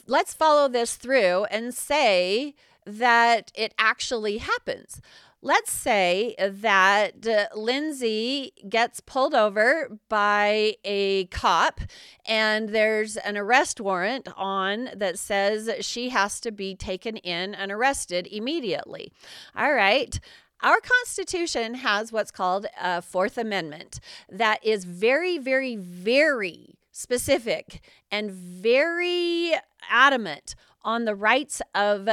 let's 0.07 0.33
follow 0.33 0.67
this 0.67 0.95
through 0.95 1.45
and 1.45 1.73
say 1.73 2.55
that 2.85 3.51
it 3.55 3.73
actually 3.77 4.37
happens. 4.37 5.01
Let's 5.41 5.71
say 5.71 6.35
that 6.37 7.25
uh, 7.25 7.45
Lindsay 7.57 8.51
gets 8.67 8.99
pulled 8.99 9.33
over 9.33 9.97
by 10.09 10.75
a 10.83 11.25
cop 11.27 11.79
and 12.25 12.69
there's 12.69 13.15
an 13.15 13.37
arrest 13.37 13.79
warrant 13.79 14.27
on 14.35 14.89
that 14.93 15.17
says 15.17 15.69
she 15.79 16.09
has 16.09 16.41
to 16.41 16.51
be 16.51 16.75
taken 16.75 17.15
in 17.15 17.55
and 17.55 17.71
arrested 17.71 18.27
immediately. 18.29 19.13
All 19.55 19.71
right. 19.71 20.19
Our 20.61 20.81
Constitution 20.81 21.75
has 21.75 22.11
what's 22.11 22.31
called 22.31 22.65
a 22.81 23.01
Fourth 23.01 23.37
Amendment 23.37 24.01
that 24.29 24.59
is 24.61 24.83
very, 24.83 25.37
very, 25.37 25.77
very 25.77 26.75
specific 26.91 27.81
and 28.11 28.29
very 28.29 29.53
adamant 29.89 30.55
on 30.81 31.05
the 31.05 31.15
rights 31.15 31.61
of 31.73 32.09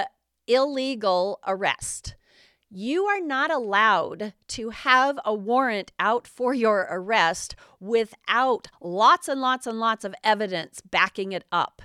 illegal 0.47 1.41
arrest. 1.45 2.15
You 2.71 3.07
are 3.07 3.21
not 3.21 3.51
allowed 3.51 4.33
to 4.49 4.71
have 4.71 5.19
a 5.25 5.35
warrant 5.35 5.91
out 5.99 6.29
for 6.29 6.55
your 6.55 6.87
arrest 6.89 7.57
without 7.81 8.69
lots 8.81 9.29
and 9.29 9.41
lots 9.41 9.67
and 9.67 9.81
lots 9.81 10.05
of 10.05 10.15
evidence 10.23 10.81
backing 10.83 11.33
it 11.33 11.45
up. 11.51 11.83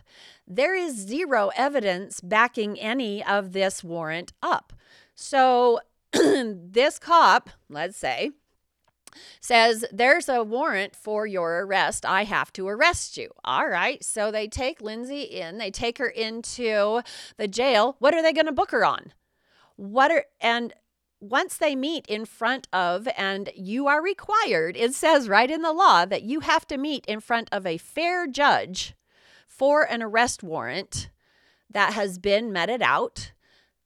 There 0.47 0.76
is 0.76 0.95
zero 0.95 1.50
evidence 1.56 2.21
backing 2.21 2.80
any 2.80 3.24
of 3.24 3.54
this 3.54 3.84
warrant 3.84 4.34
up. 4.43 4.74
So, 5.15 5.80
this 6.13 7.00
cop, 7.00 7.50
let's 7.69 7.97
say, 7.97 8.32
says 9.39 9.86
there's 9.91 10.30
a 10.30 10.43
warrant 10.43 10.95
for 10.95 11.26
your 11.26 11.65
arrest. 11.65 12.06
I 12.06 12.24
have 12.24 12.52
to 12.54 12.67
arrest 12.67 13.17
you. 13.17 13.30
All 13.43 13.67
right. 13.67 14.04
So 14.04 14.32
they 14.32 14.47
take 14.47 14.82
Lindsay 14.82 15.24
in, 15.24 15.58
they 15.58 15.71
take 15.71 15.97
her 15.97 16.08
into 16.08 17.02
the 17.38 17.47
jail. 17.47 17.95
What 18.00 18.13
are 18.13 18.21
they 18.21 18.34
going 18.34 18.45
to 18.45 18.52
book 18.52 18.71
her 18.71 18.86
on? 18.86 19.13
What 19.76 20.12
are, 20.12 20.26
and 20.39 20.74
once 21.19 21.58
they 21.58 21.76
meet 21.76 22.06
in 22.08 22.26
front 22.26 22.67
of, 22.74 23.08
and 23.15 23.50
you 23.56 23.88
are 23.88 24.02
required, 24.02 24.76
it 24.76 24.93
says 24.93 25.30
right 25.30 25.50
in 25.50 25.62
the 25.62 25.74
law 25.74 26.06
that 26.06 26.24
you 26.24 26.41
have 26.41 26.67
to 26.67 26.78
meet 26.78 27.06
in 27.06 27.19
front 27.19 27.47
of 27.52 27.65
a 27.65 27.78
fair 27.78 28.28
judge 28.28 28.95
for 29.47 29.84
an 29.84 30.02
arrest 30.02 30.41
warrant 30.41 31.10
that 31.69 31.93
has 31.93 32.17
been 32.17 32.52
meted 32.52 32.82
out 32.82 33.32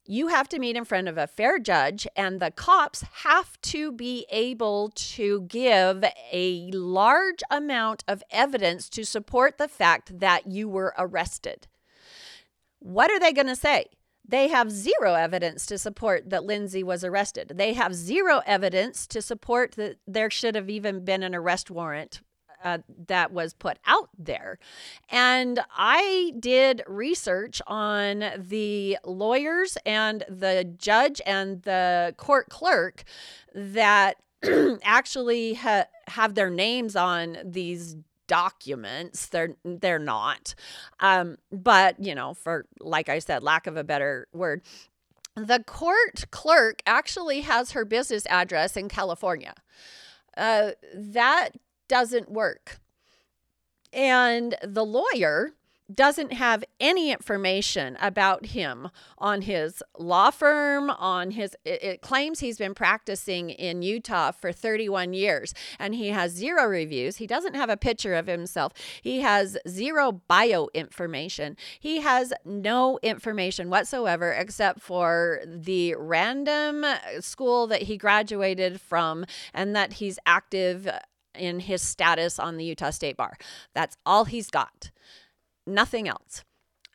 you 0.08 0.28
have 0.28 0.48
to 0.50 0.60
meet 0.60 0.76
in 0.76 0.86
front 0.86 1.08
of 1.08 1.18
a 1.18 1.28
fair 1.28 1.60
judge, 1.60 2.08
and 2.16 2.40
the 2.40 2.52
cops 2.52 3.04
have 3.24 3.60
to 3.62 3.92
be 3.92 4.26
able 4.30 4.92
to 4.96 5.42
give 5.42 6.04
a 6.32 6.70
large 6.72 7.42
amount 7.50 8.04
of 8.08 8.24
evidence 8.30 8.90
to 8.90 9.06
support 9.06 9.58
the 9.58 9.68
fact 9.68 10.20
that 10.20 10.48
you 10.48 10.70
were 10.70 10.94
arrested. 10.98 11.68
What 12.80 13.10
are 13.10 13.20
they 13.20 13.34
going 13.34 13.48
to 13.48 13.56
say? 13.56 13.88
They 14.28 14.48
have 14.48 14.72
zero 14.72 15.14
evidence 15.14 15.66
to 15.68 15.78
support 15.78 16.30
that 16.30 16.44
Lindsay 16.44 16.84
was 16.84 17.04
arrested. 17.04 17.54
They 17.56 17.74
have 17.74 17.94
zero 17.94 18.42
evidence 18.46 19.06
to 19.08 19.22
support 19.22 19.74
that 19.74 19.98
there 20.08 20.30
should 20.30 20.56
have 20.56 20.70
even 20.70 21.06
been 21.06 21.24
an 21.24 21.36
arrest 21.36 21.70
warrant 21.70 22.22
uh, 22.66 22.80
that 23.08 23.32
was 23.32 23.54
put 23.54 23.78
out 23.86 24.10
there. 24.18 24.58
And 25.10 25.60
I 25.78 26.34
did 26.40 26.82
research 26.88 27.62
on 27.68 28.26
the 28.38 28.98
lawyers 29.06 29.78
and 29.86 30.26
the 30.28 30.74
judge 30.78 31.22
and 31.26 31.62
the 31.62 32.16
court 32.18 32.50
clerk 32.50 33.04
that 33.54 34.18
actually 34.84 35.54
ha- 35.54 35.86
have 36.08 36.34
their 36.34 36.50
names 36.50 36.96
on 36.96 37.38
these 37.46 37.96
documents. 38.28 39.28
They're 39.28 39.56
they're 39.64 40.00
not. 40.00 40.56
Um 41.00 41.38
but 41.52 42.00
you 42.04 42.16
know 42.16 42.34
for 42.34 42.66
like 42.80 43.08
i 43.08 43.20
said 43.20 43.44
lack 43.44 43.68
of 43.68 43.78
a 43.78 43.84
better 43.84 44.28
word 44.34 44.64
the 45.36 45.64
court 45.68 46.26
clerk 46.32 46.82
actually 46.88 47.42
has 47.42 47.72
her 47.72 47.86
business 47.86 48.26
address 48.28 48.76
in 48.76 48.90
california. 48.90 49.54
Uh, 50.36 50.72
that 50.94 51.52
doesn't 51.88 52.32
work. 52.32 52.80
And 53.94 54.56
the 54.64 54.86
lawyer 54.86 55.54
doesn't 55.94 56.34
have 56.34 56.64
any 56.80 57.12
information 57.12 57.96
about 58.02 58.48
him 58.48 58.90
on 59.20 59.42
his 59.42 59.84
law 59.98 60.32
firm 60.32 60.90
on 60.90 61.32
his 61.32 61.56
it, 61.64 61.84
it, 61.84 62.02
claims 62.02 62.40
he's 62.40 62.58
been 62.58 62.74
practicing 62.74 63.52
in 63.52 63.84
Utah 63.84 64.32
for 64.32 64.52
31 64.52 65.14
years 65.14 65.54
and 65.78 65.94
he 65.94 66.10
has 66.10 66.32
zero 66.32 66.66
reviews. 66.66 67.18
He 67.18 67.28
doesn't 67.28 67.54
have 67.54 67.70
a 67.70 67.78
picture 67.78 68.16
of 68.16 68.26
himself. 68.26 68.74
He 69.02 69.22
has 69.22 69.58
zero 69.68 70.24
bio 70.28 70.70
information. 70.74 71.56
He 71.80 72.00
has 72.02 72.34
no 72.44 72.98
information 73.04 73.70
whatsoever 73.70 74.32
except 74.32 74.82
for 74.82 75.42
the 75.46 75.96
random 75.96 76.84
school 77.20 77.68
that 77.68 77.84
he 77.84 77.98
graduated 77.98 78.82
from 78.82 79.26
and 79.54 79.76
that 79.76 79.94
he's 79.94 80.18
active 80.26 80.90
in 81.38 81.60
his 81.60 81.82
status 81.82 82.40
on 82.40 82.58
the 82.58 82.66
Utah 82.66 82.92
State 82.92 83.18
Bar. 83.18 83.38
That's 83.74 83.98
all 84.06 84.26
he's 84.26 84.50
got, 84.50 84.92
nothing 85.66 86.08
else. 86.08 86.44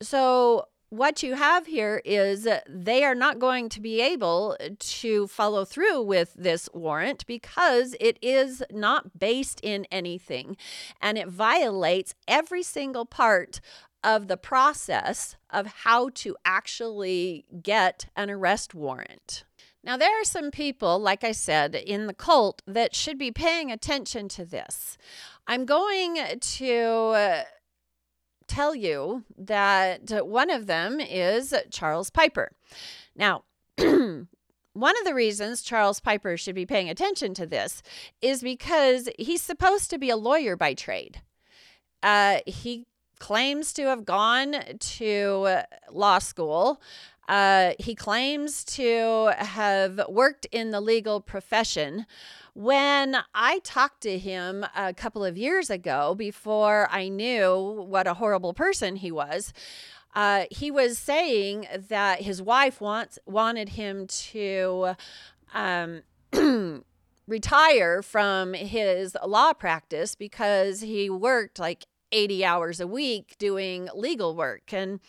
So, 0.02 0.66
what 0.90 1.22
you 1.22 1.34
have 1.34 1.66
here 1.66 2.02
is 2.04 2.48
they 2.68 3.04
are 3.04 3.14
not 3.14 3.38
going 3.38 3.68
to 3.68 3.80
be 3.80 4.00
able 4.00 4.56
to 4.80 5.28
follow 5.28 5.64
through 5.64 6.02
with 6.02 6.34
this 6.34 6.68
warrant 6.74 7.24
because 7.28 7.94
it 8.00 8.18
is 8.20 8.64
not 8.72 9.16
based 9.16 9.60
in 9.62 9.86
anything 9.92 10.56
and 11.00 11.16
it 11.16 11.28
violates 11.28 12.16
every 12.26 12.64
single 12.64 13.06
part 13.06 13.60
of 14.02 14.26
the 14.26 14.36
process 14.36 15.36
of 15.48 15.66
how 15.66 16.08
to 16.08 16.36
actually 16.44 17.44
get 17.62 18.06
an 18.16 18.28
arrest 18.28 18.74
warrant. 18.74 19.44
Now, 19.82 19.96
there 19.96 20.20
are 20.20 20.24
some 20.24 20.50
people, 20.50 20.98
like 20.98 21.24
I 21.24 21.32
said, 21.32 21.74
in 21.74 22.06
the 22.06 22.14
cult 22.14 22.62
that 22.66 22.94
should 22.94 23.16
be 23.16 23.32
paying 23.32 23.72
attention 23.72 24.28
to 24.30 24.44
this. 24.44 24.98
I'm 25.46 25.64
going 25.64 26.18
to 26.38 26.76
uh, 26.76 27.42
tell 28.46 28.74
you 28.74 29.24
that 29.38 30.26
one 30.26 30.50
of 30.50 30.66
them 30.66 31.00
is 31.00 31.54
Charles 31.70 32.10
Piper. 32.10 32.52
Now, 33.16 33.44
one 33.78 34.26
of 34.98 35.04
the 35.04 35.14
reasons 35.14 35.62
Charles 35.62 35.98
Piper 35.98 36.36
should 36.36 36.54
be 36.54 36.66
paying 36.66 36.90
attention 36.90 37.32
to 37.34 37.46
this 37.46 37.82
is 38.20 38.42
because 38.42 39.08
he's 39.18 39.42
supposed 39.42 39.88
to 39.90 39.98
be 39.98 40.10
a 40.10 40.16
lawyer 40.16 40.56
by 40.56 40.74
trade. 40.74 41.22
Uh, 42.02 42.40
he 42.46 42.86
claims 43.18 43.72
to 43.74 43.82
have 43.84 44.04
gone 44.04 44.56
to 44.78 45.62
law 45.90 46.18
school 46.18 46.80
uh, 47.30 47.74
he 47.78 47.94
claims 47.94 48.64
to 48.64 49.32
have 49.38 50.00
worked 50.08 50.46
in 50.50 50.72
the 50.72 50.80
legal 50.80 51.20
profession. 51.20 52.04
When 52.54 53.18
I 53.32 53.60
talked 53.60 54.00
to 54.00 54.18
him 54.18 54.66
a 54.76 54.92
couple 54.92 55.24
of 55.24 55.38
years 55.38 55.70
ago, 55.70 56.16
before 56.16 56.88
I 56.90 57.08
knew 57.08 57.84
what 57.86 58.08
a 58.08 58.14
horrible 58.14 58.52
person 58.52 58.96
he 58.96 59.12
was, 59.12 59.52
uh, 60.12 60.46
he 60.50 60.72
was 60.72 60.98
saying 60.98 61.68
that 61.88 62.22
his 62.22 62.42
wife 62.42 62.80
wants 62.80 63.16
wanted 63.26 63.68
him 63.70 64.08
to 64.08 64.96
um, 65.54 66.02
retire 67.28 68.02
from 68.02 68.54
his 68.54 69.16
law 69.24 69.52
practice 69.52 70.16
because 70.16 70.80
he 70.80 71.08
worked 71.08 71.60
like 71.60 71.86
80 72.12 72.44
hours 72.44 72.80
a 72.80 72.86
week 72.86 73.36
doing 73.38 73.88
legal 73.94 74.34
work. 74.34 74.72
And 74.72 75.00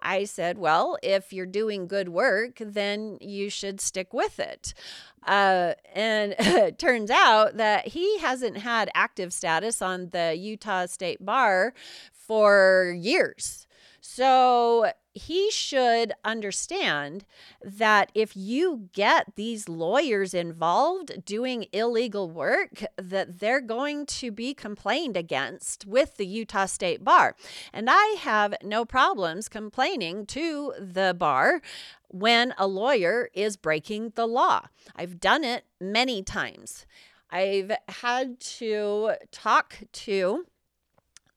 I 0.00 0.24
said, 0.24 0.58
well, 0.58 0.98
if 1.02 1.32
you're 1.32 1.46
doing 1.46 1.86
good 1.86 2.08
work, 2.08 2.58
then 2.60 3.18
you 3.20 3.50
should 3.50 3.80
stick 3.80 4.12
with 4.12 4.38
it. 4.38 4.74
Uh, 5.26 5.74
and 5.94 6.34
it 6.38 6.78
turns 6.78 7.10
out 7.10 7.56
that 7.56 7.88
he 7.88 8.18
hasn't 8.18 8.58
had 8.58 8.90
active 8.94 9.32
status 9.32 9.82
on 9.82 10.10
the 10.10 10.34
Utah 10.36 10.86
State 10.86 11.24
Bar 11.24 11.74
for 12.12 12.94
years. 12.98 13.66
So 14.00 14.92
he 15.18 15.50
should 15.50 16.12
understand 16.24 17.24
that 17.62 18.10
if 18.14 18.36
you 18.36 18.88
get 18.92 19.34
these 19.36 19.68
lawyers 19.68 20.32
involved 20.32 21.24
doing 21.24 21.66
illegal 21.72 22.30
work 22.30 22.82
that 22.96 23.40
they're 23.40 23.60
going 23.60 24.06
to 24.06 24.30
be 24.30 24.54
complained 24.54 25.16
against 25.16 25.86
with 25.86 26.16
the 26.16 26.26
Utah 26.26 26.66
State 26.66 27.04
Bar. 27.04 27.34
And 27.72 27.88
I 27.90 28.16
have 28.20 28.54
no 28.62 28.84
problems 28.84 29.48
complaining 29.48 30.24
to 30.26 30.72
the 30.78 31.14
bar 31.18 31.60
when 32.08 32.54
a 32.56 32.66
lawyer 32.66 33.28
is 33.34 33.56
breaking 33.56 34.12
the 34.14 34.26
law. 34.26 34.62
I've 34.96 35.20
done 35.20 35.44
it 35.44 35.64
many 35.80 36.22
times. 36.22 36.86
I've 37.30 37.72
had 37.88 38.40
to 38.40 39.12
talk 39.30 39.78
to 39.92 40.46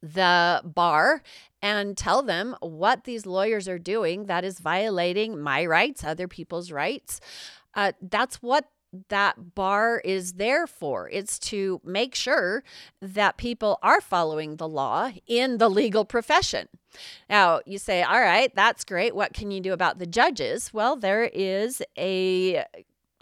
the 0.01 0.61
bar 0.63 1.21
and 1.61 1.95
tell 1.95 2.23
them 2.23 2.55
what 2.61 3.03
these 3.03 3.25
lawyers 3.25 3.67
are 3.67 3.79
doing 3.79 4.25
that 4.25 4.43
is 4.43 4.59
violating 4.59 5.39
my 5.39 5.65
rights, 5.65 6.03
other 6.03 6.27
people's 6.27 6.71
rights. 6.71 7.19
Uh, 7.75 7.91
that's 8.01 8.37
what 8.37 8.69
that 9.09 9.55
bar 9.55 9.99
is 10.03 10.33
there 10.33 10.67
for. 10.67 11.09
It's 11.09 11.39
to 11.39 11.79
make 11.83 12.13
sure 12.13 12.63
that 13.01 13.37
people 13.37 13.79
are 13.81 14.01
following 14.01 14.57
the 14.57 14.67
law 14.67 15.11
in 15.27 15.59
the 15.59 15.69
legal 15.69 16.03
profession. 16.03 16.67
Now, 17.29 17.61
you 17.65 17.77
say, 17.77 18.03
all 18.03 18.19
right, 18.19 18.53
that's 18.53 18.83
great. 18.83 19.15
What 19.15 19.33
can 19.33 19.49
you 19.49 19.61
do 19.61 19.71
about 19.71 19.99
the 19.99 20.05
judges? 20.05 20.73
Well, 20.73 20.97
there 20.97 21.23
is 21.23 21.81
a 21.97 22.65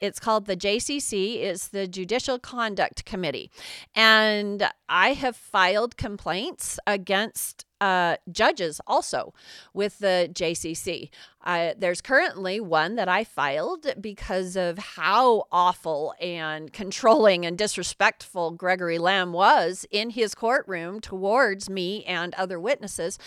it's 0.01 0.19
called 0.19 0.45
the 0.45 0.57
JCC, 0.57 1.43
it's 1.43 1.67
the 1.67 1.87
Judicial 1.87 2.39
Conduct 2.39 3.05
Committee. 3.05 3.51
And 3.95 4.69
I 4.87 5.13
have 5.13 5.35
filed 5.35 5.97
complaints 5.97 6.79
against 6.87 7.65
uh, 7.81 8.17
judges 8.31 8.81
also 8.87 9.33
with 9.73 9.99
the 9.99 10.29
JCC. 10.31 11.09
Uh, 11.43 11.73
there's 11.77 12.01
currently 12.01 12.59
one 12.59 12.95
that 12.95 13.07
I 13.07 13.23
filed 13.23 13.87
because 14.01 14.55
of 14.55 14.77
how 14.77 15.45
awful 15.51 16.13
and 16.19 16.73
controlling 16.73 17.45
and 17.45 17.57
disrespectful 17.57 18.51
Gregory 18.51 18.97
Lamb 18.97 19.31
was 19.31 19.85
in 19.89 20.09
his 20.11 20.35
courtroom 20.35 20.99
towards 20.99 21.69
me 21.69 22.03
and 22.05 22.33
other 22.35 22.59
witnesses. 22.59 23.17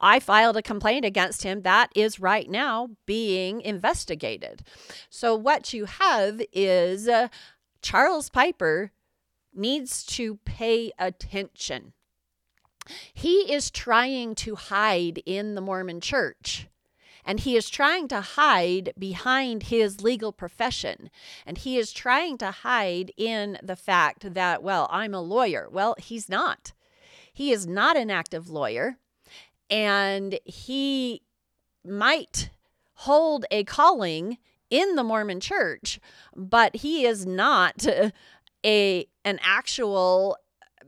I 0.00 0.20
filed 0.20 0.56
a 0.56 0.62
complaint 0.62 1.04
against 1.04 1.42
him 1.42 1.62
that 1.62 1.90
is 1.94 2.18
right 2.18 2.48
now 2.48 2.88
being 3.04 3.60
investigated. 3.60 4.62
So, 5.10 5.34
what 5.34 5.74
you 5.74 5.84
have 5.84 6.40
is 6.52 7.06
uh, 7.06 7.28
Charles 7.82 8.30
Piper 8.30 8.92
needs 9.54 10.04
to 10.04 10.36
pay 10.44 10.92
attention 10.98 11.92
he 13.12 13.52
is 13.52 13.70
trying 13.70 14.34
to 14.36 14.54
hide 14.54 15.22
in 15.26 15.54
the 15.54 15.60
Mormon 15.60 16.00
church. 16.00 16.66
And 17.24 17.40
he 17.40 17.56
is 17.56 17.68
trying 17.68 18.08
to 18.08 18.20
hide 18.22 18.92
behind 18.98 19.64
his 19.64 20.00
legal 20.00 20.32
profession. 20.32 21.10
And 21.44 21.58
he 21.58 21.76
is 21.76 21.92
trying 21.92 22.38
to 22.38 22.50
hide 22.50 23.12
in 23.16 23.58
the 23.62 23.76
fact 23.76 24.32
that, 24.34 24.62
well, 24.62 24.88
I'm 24.90 25.14
a 25.14 25.20
lawyer. 25.20 25.68
Well, 25.70 25.94
he's 25.98 26.28
not. 26.28 26.72
He 27.32 27.52
is 27.52 27.66
not 27.66 27.96
an 27.96 28.10
active 28.10 28.48
lawyer. 28.48 28.96
And 29.68 30.38
he 30.44 31.22
might 31.84 32.50
hold 32.94 33.44
a 33.50 33.64
calling 33.64 34.38
in 34.70 34.94
the 34.94 35.04
Mormon 35.04 35.40
church, 35.40 36.00
but 36.34 36.76
he 36.76 37.04
is 37.04 37.26
not 37.26 37.86
a 38.64 39.06
an 39.24 39.38
actual 39.42 40.36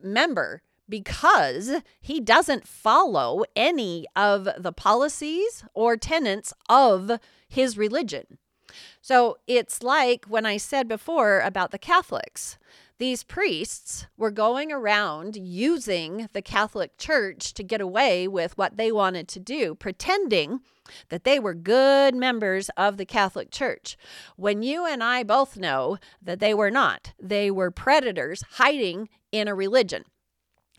member 0.03 0.63
because 0.93 1.77
he 2.03 2.21
doesn't 2.21 2.69
follow 2.69 3.45
any 3.57 4.05
of 4.15 4.47
the 4.59 4.73
policies 4.73 5.65
or 5.73 5.97
tenets 5.97 6.53
of 6.69 7.13
his 7.49 7.79
religion. 7.79 8.37
So 9.01 9.39
it's 9.47 9.83
like 9.83 10.27
when 10.27 10.45
I 10.45 10.59
said 10.59 10.89
before 10.89 11.41
about 11.41 11.71
the 11.71 11.79
Catholics. 11.79 12.59
These 12.99 13.25
priests 13.25 14.07
were 14.19 14.31
going 14.31 14.71
around 14.71 15.35
using 15.35 16.29
the 16.35 16.43
Catholic 16.43 16.99
Church 16.99 17.55
to 17.55 17.65
get 17.65 17.81
away 17.81 18.29
with 18.29 18.59
what 18.59 18.77
they 18.77 18.93
wanted 18.93 19.29
to 19.29 19.41
do, 19.41 19.75
pretending 19.75 20.61
that 21.09 21.25
they 21.25 21.41
were 21.41 21.55
good 21.55 22.15
members 22.15 22.69
of 22.77 22.99
the 22.99 23.07
Catholic 23.07 23.51
Church, 23.51 23.97
when 24.37 24.63
you 24.63 24.85
and 24.85 25.03
I 25.03 25.23
both 25.23 25.57
know 25.57 25.97
that 26.21 26.39
they 26.39 26.53
were 26.53 26.71
not. 26.71 27.15
They 27.19 27.51
were 27.51 27.71
predators 27.71 28.45
hiding 28.53 29.09
in 29.33 29.49
a 29.49 29.55
religion. 29.55 30.05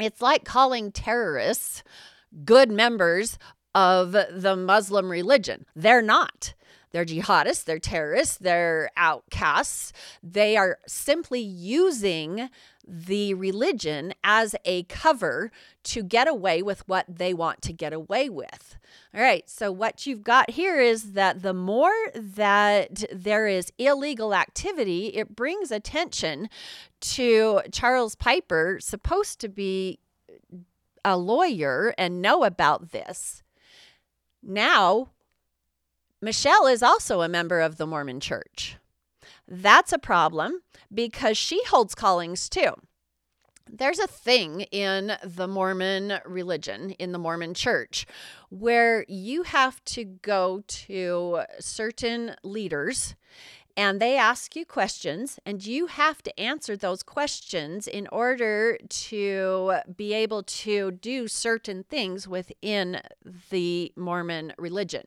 It's 0.04 0.22
like 0.22 0.44
calling 0.44 0.92
terrorists 0.92 1.84
good 2.46 2.72
members 2.72 3.38
of 3.76 4.12
the 4.12 4.56
Muslim 4.56 5.10
religion. 5.10 5.66
They're 5.76 6.02
not. 6.02 6.54
They're 6.92 7.06
jihadists, 7.06 7.64
they're 7.64 7.80
terrorists, 7.80 8.38
they're 8.38 8.92
outcasts. 8.96 9.94
They 10.22 10.56
are 10.58 10.78
simply 10.86 11.40
using 11.40 12.50
the 12.86 13.34
religion 13.34 14.14
as 14.24 14.56
a 14.66 14.84
cover 14.84 15.52
to 15.84 16.04
get 16.04 16.28
away 16.28 16.62
with 16.62 16.88
what 16.88 17.06
they 17.08 17.34
want 17.34 17.62
to 17.62 17.74
get 17.74 17.94
away 17.94 18.30
with. 18.30 18.78
All 19.14 19.22
right, 19.22 19.50
so 19.50 19.72
what 19.72 20.06
you've 20.06 20.24
got 20.24 20.52
here 20.52 20.80
is 20.80 21.14
that 21.14 21.42
the 21.42 21.54
more 21.54 21.94
that 22.14 23.04
there 23.12 23.48
is 23.48 23.72
illegal 23.78 24.34
activity, 24.34 25.08
it 25.08 25.36
brings 25.36 25.72
attention 25.72 26.50
to 27.02 27.62
Charles 27.72 28.16
Piper, 28.16 28.80
supposed 28.82 29.40
to 29.40 29.50
be 29.50 30.00
a 31.06 31.18
lawyer 31.18 31.94
and 31.98 32.22
know 32.22 32.44
about 32.44 32.92
this. 32.92 33.44
Now, 34.42 35.10
Michelle 36.22 36.68
is 36.68 36.82
also 36.82 37.22
a 37.22 37.30
member 37.30 37.60
of 37.60 37.78
the 37.78 37.88
Mormon 37.88 38.20
church. 38.20 38.78
That's 39.48 39.94
a 39.94 40.00
problem 40.00 40.62
because 40.94 41.38
she 41.38 41.62
holds 41.66 41.96
callings 41.96 42.50
too. 42.50 42.74
There's 43.70 44.00
a 44.00 44.08
thing 44.08 44.62
in 44.72 45.14
the 45.24 45.48
Mormon 45.48 46.20
religion, 46.26 46.92
in 46.92 47.12
the 47.12 47.18
Mormon 47.18 47.54
church, 47.54 48.06
where 48.50 49.06
you 49.08 49.44
have 49.44 49.84
to 49.86 50.04
go 50.04 50.64
to 50.68 51.42
certain 51.60 52.36
leaders 52.44 53.16
and 53.76 54.00
they 54.00 54.18
ask 54.18 54.56
you 54.56 54.66
questions 54.66 55.40
and 55.46 55.66
you 55.66 55.88
have 55.88 56.22
to 56.24 56.40
answer 56.40 56.78
those 56.78 57.02
questions 57.02 57.88
in 57.88 58.08
order 58.12 58.78
to 58.90 59.76
be 59.96 60.14
able 60.14 60.44
to 60.44 60.92
do 60.92 61.28
certain 61.28 61.84
things 61.84 62.28
within 62.28 63.02
the 63.50 63.92
Mormon 63.96 64.54
religion. 64.58 65.06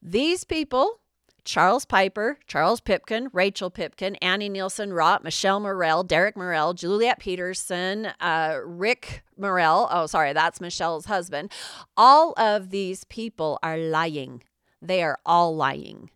These 0.00 0.44
people 0.44 1.00
Charles 1.44 1.84
Piper, 1.84 2.38
Charles 2.46 2.80
Pipkin, 2.80 3.28
Rachel 3.32 3.70
Pipkin, 3.70 4.16
Annie 4.16 4.48
Nielsen 4.48 4.90
Rott, 4.90 5.22
Michelle 5.22 5.60
Morell, 5.60 6.02
Derek 6.02 6.36
Morell, 6.36 6.72
Juliet 6.72 7.18
Peterson, 7.18 8.06
uh, 8.20 8.58
Rick 8.64 9.22
Morell. 9.36 9.88
Oh, 9.90 10.06
sorry, 10.06 10.32
that's 10.32 10.60
Michelle's 10.60 11.04
husband. 11.04 11.52
All 11.96 12.32
of 12.38 12.70
these 12.70 13.04
people 13.04 13.58
are 13.62 13.76
lying. 13.76 14.42
They 14.80 15.02
are 15.02 15.18
all 15.26 15.54
lying. 15.54 16.10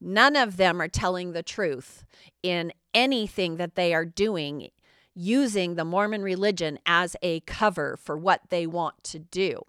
None 0.00 0.34
of 0.34 0.56
them 0.56 0.82
are 0.82 0.88
telling 0.88 1.32
the 1.32 1.44
truth 1.44 2.04
in 2.42 2.72
anything 2.92 3.56
that 3.58 3.76
they 3.76 3.94
are 3.94 4.04
doing 4.04 4.68
using 5.14 5.74
the 5.74 5.84
Mormon 5.84 6.22
religion 6.22 6.78
as 6.86 7.16
a 7.22 7.40
cover 7.40 7.96
for 7.96 8.16
what 8.16 8.40
they 8.48 8.66
want 8.66 9.04
to 9.04 9.18
do. 9.18 9.62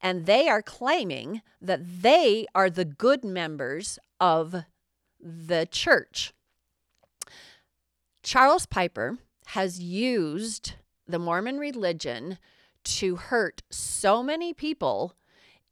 And 0.00 0.26
they 0.26 0.48
are 0.48 0.62
claiming 0.62 1.42
that 1.60 2.02
they 2.02 2.46
are 2.54 2.70
the 2.70 2.84
good 2.84 3.24
members 3.24 3.98
of 4.20 4.64
the 5.20 5.68
church. 5.70 6.32
Charles 8.22 8.66
Piper 8.66 9.18
has 9.46 9.80
used 9.80 10.74
the 11.06 11.18
Mormon 11.18 11.58
religion 11.58 12.38
to 12.84 13.16
hurt 13.16 13.62
so 13.70 14.22
many 14.22 14.52
people, 14.52 15.14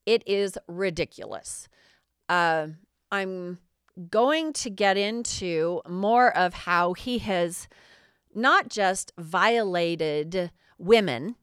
it 0.06 0.22
is 0.26 0.56
ridiculous. 0.68 1.68
Uh, 2.28 2.68
I'm 3.10 3.58
going 4.08 4.52
to 4.54 4.70
get 4.70 4.96
into 4.96 5.82
more 5.88 6.36
of 6.36 6.54
how 6.54 6.92
he 6.94 7.18
has 7.18 7.68
not 8.34 8.68
just 8.68 9.12
violated 9.18 10.50
women 10.78 11.36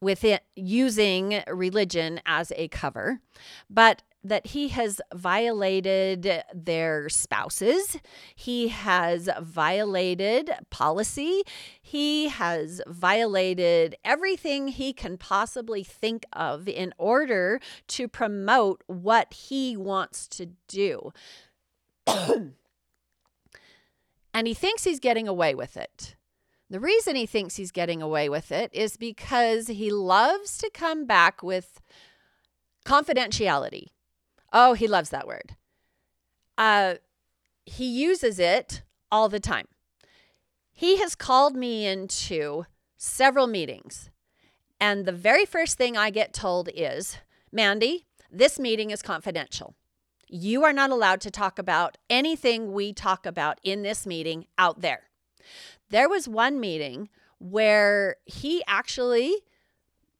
with 0.00 0.24
it 0.24 0.44
using 0.54 1.42
religion 1.48 2.20
as 2.26 2.52
a 2.56 2.68
cover, 2.68 3.20
but 3.68 4.02
that 4.24 4.48
he 4.48 4.68
has 4.68 5.00
violated 5.14 6.42
their 6.54 7.08
spouses. 7.08 7.98
He 8.34 8.68
has 8.68 9.28
violated 9.40 10.50
policy. 10.70 11.42
He 11.80 12.28
has 12.28 12.82
violated 12.86 13.96
everything 14.04 14.68
he 14.68 14.92
can 14.92 15.18
possibly 15.18 15.84
think 15.84 16.26
of 16.32 16.68
in 16.68 16.92
order 16.98 17.60
to 17.88 18.08
promote 18.08 18.82
what 18.86 19.32
he 19.32 19.76
wants 19.76 20.26
to 20.28 20.50
do. 20.66 21.12
and 22.06 22.54
he 24.46 24.54
thinks 24.54 24.84
he's 24.84 25.00
getting 25.00 25.28
away 25.28 25.54
with 25.54 25.76
it. 25.76 26.16
The 26.70 26.80
reason 26.80 27.16
he 27.16 27.24
thinks 27.24 27.56
he's 27.56 27.70
getting 27.70 28.02
away 28.02 28.28
with 28.28 28.52
it 28.52 28.70
is 28.74 28.96
because 28.96 29.68
he 29.68 29.90
loves 29.90 30.58
to 30.58 30.70
come 30.70 31.06
back 31.06 31.42
with 31.42 31.80
confidentiality. 32.84 33.88
Oh, 34.52 34.74
he 34.74 34.86
loves 34.86 35.10
that 35.10 35.26
word. 35.26 35.56
Uh, 36.58 36.94
he 37.64 37.86
uses 37.86 38.38
it 38.38 38.82
all 39.10 39.28
the 39.28 39.40
time. 39.40 39.66
He 40.72 40.98
has 40.98 41.14
called 41.14 41.56
me 41.56 41.86
into 41.86 42.64
several 42.96 43.46
meetings, 43.46 44.10
and 44.80 45.06
the 45.06 45.12
very 45.12 45.44
first 45.44 45.76
thing 45.76 45.96
I 45.96 46.10
get 46.10 46.32
told 46.32 46.68
is 46.74 47.18
Mandy, 47.50 48.06
this 48.30 48.58
meeting 48.58 48.90
is 48.90 49.02
confidential. 49.02 49.74
You 50.28 50.64
are 50.64 50.72
not 50.72 50.90
allowed 50.90 51.20
to 51.22 51.30
talk 51.30 51.58
about 51.58 51.96
anything 52.10 52.72
we 52.72 52.92
talk 52.92 53.24
about 53.24 53.58
in 53.62 53.82
this 53.82 54.06
meeting 54.06 54.46
out 54.58 54.82
there. 54.82 55.07
There 55.90 56.08
was 56.08 56.28
one 56.28 56.60
meeting 56.60 57.08
where 57.38 58.16
he 58.24 58.62
actually 58.66 59.36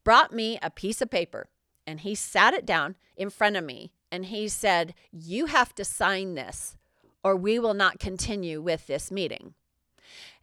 brought 0.05 0.33
me 0.33 0.59
a 0.63 0.71
piece 0.71 1.03
of 1.03 1.11
paper 1.11 1.49
and 1.87 2.01
he 2.01 2.15
sat 2.15 2.55
it 2.55 2.65
down 2.65 2.97
in 3.17 3.31
front 3.31 3.57
of 3.57 3.65
me 3.65 3.93
and 4.11 4.27
he 4.27 4.49
said, 4.49 4.95
You 5.13 5.47
have 5.47 5.75
to 5.75 5.85
sign 5.85 6.35
this 6.35 6.77
or 7.23 7.37
we 7.37 7.59
will 7.59 7.75
not 7.75 7.99
continue 7.99 8.61
with 8.63 8.87
this 8.87 9.11
meeting. 9.11 9.55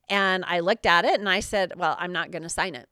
And 0.10 0.44
I 0.46 0.60
looked 0.60 0.86
at 0.86 1.06
it 1.06 1.20
and 1.20 1.30
I 1.30 1.40
said, 1.40 1.74
Well, 1.78 1.96
I'm 2.00 2.12
not 2.12 2.32
going 2.32 2.44
to 2.44 2.50
sign 2.50 2.76
it 2.76 2.88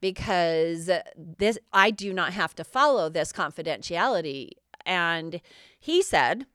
because 0.00 0.90
this 1.16 1.58
I 1.72 1.90
do 1.90 2.12
not 2.12 2.32
have 2.32 2.54
to 2.56 2.64
follow 2.64 3.08
this 3.08 3.32
confidentiality. 3.32 4.50
And 4.86 5.40
he 5.78 6.02
said, 6.02 6.46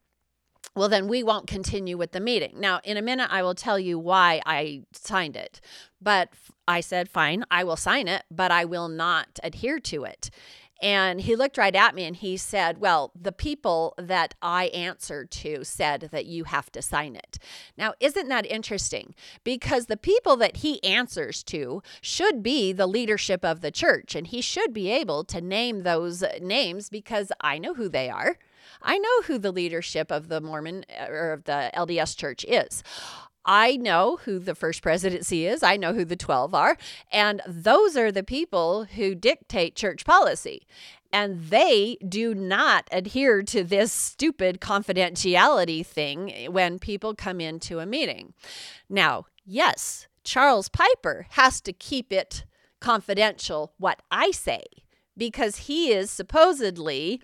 well, 0.75 0.89
then 0.89 1.07
we 1.07 1.23
won't 1.23 1.47
continue 1.47 1.97
with 1.97 2.11
the 2.11 2.19
meeting. 2.19 2.53
Now, 2.59 2.81
in 2.83 2.97
a 2.97 3.01
minute, 3.01 3.29
I 3.31 3.41
will 3.43 3.55
tell 3.55 3.79
you 3.79 3.97
why 3.97 4.41
I 4.45 4.83
signed 4.91 5.37
it. 5.37 5.61
But 6.01 6.29
I 6.67 6.81
said, 6.81 7.09
fine, 7.09 7.45
I 7.49 7.63
will 7.63 7.77
sign 7.77 8.07
it, 8.07 8.23
but 8.29 8.51
I 8.51 8.65
will 8.65 8.89
not 8.89 9.39
adhere 9.41 9.79
to 9.79 10.03
it. 10.03 10.29
And 10.81 11.21
he 11.21 11.37
looked 11.37 11.57
right 11.57 11.75
at 11.75 11.95
me 11.95 12.03
and 12.03 12.15
he 12.15 12.35
said, 12.35 12.79
Well, 12.79 13.11
the 13.19 13.31
people 13.31 13.95
that 13.97 14.35
I 14.41 14.65
answered 14.67 15.31
to 15.31 15.63
said 15.63 16.09
that 16.11 16.25
you 16.25 16.43
have 16.43 16.69
to 16.73 16.81
sign 16.81 17.15
it. 17.15 17.39
Now, 17.77 17.93
isn't 18.01 18.27
that 18.27 18.45
interesting? 18.45 19.15
Because 19.43 19.85
the 19.85 19.97
people 19.97 20.35
that 20.37 20.57
he 20.57 20.83
answers 20.83 21.43
to 21.43 21.81
should 22.01 22.43
be 22.43 22.73
the 22.73 22.87
leadership 22.87 23.45
of 23.45 23.61
the 23.61 23.71
church, 23.71 24.15
and 24.15 24.27
he 24.27 24.41
should 24.41 24.73
be 24.73 24.91
able 24.91 25.23
to 25.23 25.39
name 25.39 25.83
those 25.83 26.23
names 26.41 26.89
because 26.89 27.31
I 27.39 27.57
know 27.57 27.75
who 27.75 27.87
they 27.87 28.09
are. 28.09 28.37
I 28.81 28.97
know 28.97 29.21
who 29.23 29.37
the 29.37 29.51
leadership 29.51 30.11
of 30.11 30.27
the 30.27 30.41
Mormon 30.41 30.85
uh, 30.89 31.07
or 31.09 31.33
of 31.33 31.43
the 31.45 31.71
LDS 31.75 32.17
church 32.17 32.45
is. 32.47 32.83
I 33.45 33.77
know 33.77 34.17
who 34.23 34.39
the 34.39 34.55
first 34.55 34.81
presidency 34.81 35.45
is. 35.45 35.61
I 35.61 35.77
know 35.77 35.93
who 35.93 36.03
the 36.03 36.15
12 36.15 36.53
are. 36.55 36.77
And 37.11 37.41
those 37.47 37.95
are 37.95 38.11
the 38.11 38.23
people 38.23 38.85
who 38.85 39.13
dictate 39.13 39.75
church 39.75 40.03
policy. 40.03 40.65
And 41.13 41.43
they 41.45 41.97
do 42.07 42.33
not 42.33 42.87
adhere 42.91 43.43
to 43.43 43.63
this 43.63 43.91
stupid 43.91 44.59
confidentiality 44.59 45.85
thing 45.85 46.51
when 46.51 46.79
people 46.79 47.13
come 47.13 47.39
into 47.39 47.79
a 47.79 47.85
meeting. 47.85 48.33
Now, 48.89 49.25
yes, 49.45 50.07
Charles 50.23 50.67
Piper 50.67 51.27
has 51.31 51.61
to 51.61 51.71
keep 51.71 52.11
it 52.11 52.45
confidential 52.81 53.73
what 53.77 54.01
I 54.11 54.31
say 54.31 54.63
because 55.17 55.57
he 55.57 55.91
is 55.91 56.11
supposedly 56.11 57.21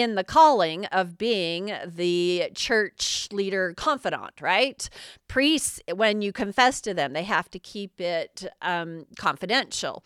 in 0.00 0.14
the 0.14 0.24
calling 0.24 0.86
of 0.86 1.18
being 1.18 1.72
the 1.86 2.50
church 2.54 3.28
leader 3.32 3.74
confidant, 3.76 4.40
right? 4.40 4.88
Priests, 5.28 5.80
when 5.94 6.22
you 6.22 6.32
confess 6.32 6.80
to 6.82 6.94
them, 6.94 7.12
they 7.12 7.24
have 7.24 7.50
to 7.50 7.58
keep 7.58 8.00
it 8.00 8.46
um, 8.62 9.06
confidential. 9.16 10.04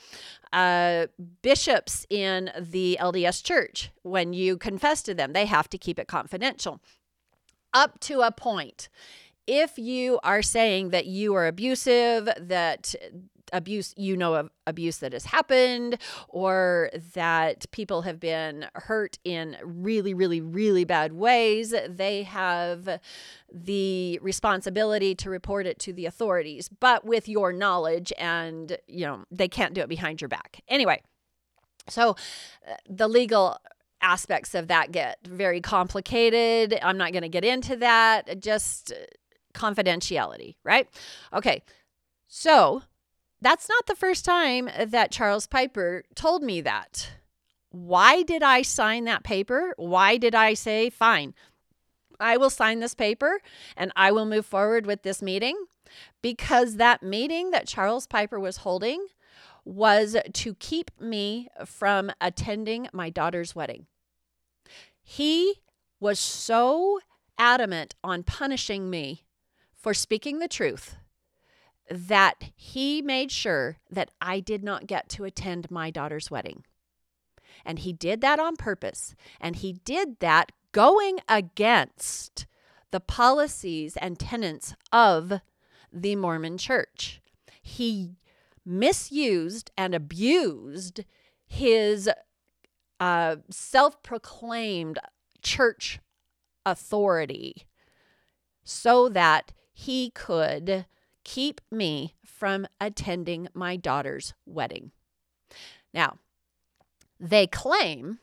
Uh, 0.52 1.06
bishops 1.42 2.06
in 2.10 2.50
the 2.58 2.98
LDS 3.00 3.42
church, 3.42 3.90
when 4.02 4.32
you 4.32 4.56
confess 4.56 5.02
to 5.02 5.14
them, 5.14 5.32
they 5.32 5.46
have 5.46 5.68
to 5.70 5.78
keep 5.78 5.98
it 5.98 6.08
confidential. 6.08 6.80
Up 7.72 8.00
to 8.00 8.20
a 8.20 8.30
point 8.30 8.88
if 9.46 9.76
you 9.76 10.20
are 10.22 10.42
saying 10.42 10.90
that 10.90 11.06
you 11.06 11.34
are 11.34 11.46
abusive, 11.46 12.28
that 12.38 12.94
abuse 13.52 13.94
you 13.96 14.16
know 14.16 14.34
of 14.34 14.50
abuse 14.66 14.98
that 14.98 15.12
has 15.12 15.26
happened 15.26 15.98
or 16.28 16.90
that 17.14 17.70
people 17.70 18.02
have 18.02 18.18
been 18.18 18.66
hurt 18.74 19.18
in 19.24 19.56
really 19.62 20.14
really 20.14 20.40
really 20.40 20.84
bad 20.84 21.12
ways 21.12 21.74
they 21.88 22.22
have 22.22 23.00
the 23.52 24.18
responsibility 24.22 25.14
to 25.14 25.30
report 25.30 25.66
it 25.66 25.78
to 25.80 25.92
the 25.92 26.06
authorities. 26.06 26.68
But 26.68 27.04
with 27.04 27.28
your 27.28 27.52
knowledge 27.52 28.12
and 28.18 28.76
you 28.86 29.06
know 29.06 29.24
they 29.30 29.48
can't 29.48 29.74
do 29.74 29.82
it 29.82 29.88
behind 29.88 30.20
your 30.20 30.28
back. 30.28 30.62
Anyway 30.68 31.02
so 31.88 32.10
uh, 32.68 32.74
the 32.88 33.08
legal 33.08 33.58
aspects 34.00 34.54
of 34.54 34.68
that 34.68 34.92
get 34.92 35.18
very 35.24 35.60
complicated. 35.60 36.78
I'm 36.82 36.98
not 36.98 37.12
going 37.12 37.22
to 37.22 37.28
get 37.28 37.44
into 37.44 37.76
that. 37.76 38.40
Just 38.40 38.92
confidentiality 39.54 40.56
right? 40.64 40.88
Okay 41.34 41.62
so 42.34 42.82
that's 43.42 43.68
not 43.68 43.86
the 43.86 43.96
first 43.96 44.24
time 44.24 44.70
that 44.86 45.10
Charles 45.10 45.46
Piper 45.46 46.04
told 46.14 46.42
me 46.42 46.60
that. 46.60 47.10
Why 47.70 48.22
did 48.22 48.42
I 48.42 48.62
sign 48.62 49.04
that 49.04 49.24
paper? 49.24 49.74
Why 49.76 50.16
did 50.16 50.34
I 50.34 50.54
say, 50.54 50.90
fine, 50.90 51.34
I 52.20 52.36
will 52.36 52.50
sign 52.50 52.78
this 52.78 52.94
paper 52.94 53.40
and 53.76 53.92
I 53.96 54.12
will 54.12 54.26
move 54.26 54.46
forward 54.46 54.86
with 54.86 55.02
this 55.02 55.20
meeting? 55.20 55.56
Because 56.22 56.76
that 56.76 57.02
meeting 57.02 57.50
that 57.50 57.66
Charles 57.66 58.06
Piper 58.06 58.38
was 58.38 58.58
holding 58.58 59.06
was 59.64 60.16
to 60.32 60.54
keep 60.54 60.90
me 61.00 61.48
from 61.64 62.12
attending 62.20 62.88
my 62.92 63.10
daughter's 63.10 63.56
wedding. 63.56 63.86
He 65.02 65.54
was 65.98 66.18
so 66.18 67.00
adamant 67.38 67.96
on 68.04 68.22
punishing 68.22 68.88
me 68.88 69.24
for 69.72 69.94
speaking 69.94 70.38
the 70.38 70.48
truth 70.48 70.96
that 71.92 72.50
he 72.56 73.02
made 73.02 73.30
sure 73.30 73.78
that 73.90 74.10
I 74.20 74.40
did 74.40 74.64
not 74.64 74.86
get 74.86 75.08
to 75.10 75.24
attend 75.24 75.70
my 75.70 75.90
daughter's 75.90 76.30
wedding. 76.30 76.64
And 77.64 77.78
he 77.80 77.92
did 77.92 78.20
that 78.22 78.40
on 78.40 78.56
purpose. 78.56 79.14
And 79.40 79.56
he 79.56 79.74
did 79.84 80.20
that 80.20 80.52
going 80.72 81.18
against 81.28 82.46
the 82.90 83.00
policies 83.00 83.96
and 83.96 84.18
tenets 84.18 84.74
of 84.92 85.40
the 85.92 86.16
Mormon 86.16 86.58
church. 86.58 87.20
He 87.60 88.16
misused 88.64 89.70
and 89.76 89.94
abused 89.94 91.04
his 91.46 92.08
uh, 93.00 93.36
self 93.50 94.02
proclaimed 94.02 94.98
church 95.42 96.00
authority 96.64 97.66
so 98.64 99.08
that 99.08 99.52
he 99.72 100.10
could 100.10 100.86
keep 101.24 101.60
me 101.70 102.14
from 102.24 102.66
attending 102.80 103.48
my 103.54 103.76
daughter's 103.76 104.34
wedding. 104.46 104.92
Now, 105.94 106.18
they 107.20 107.46
claim, 107.46 108.18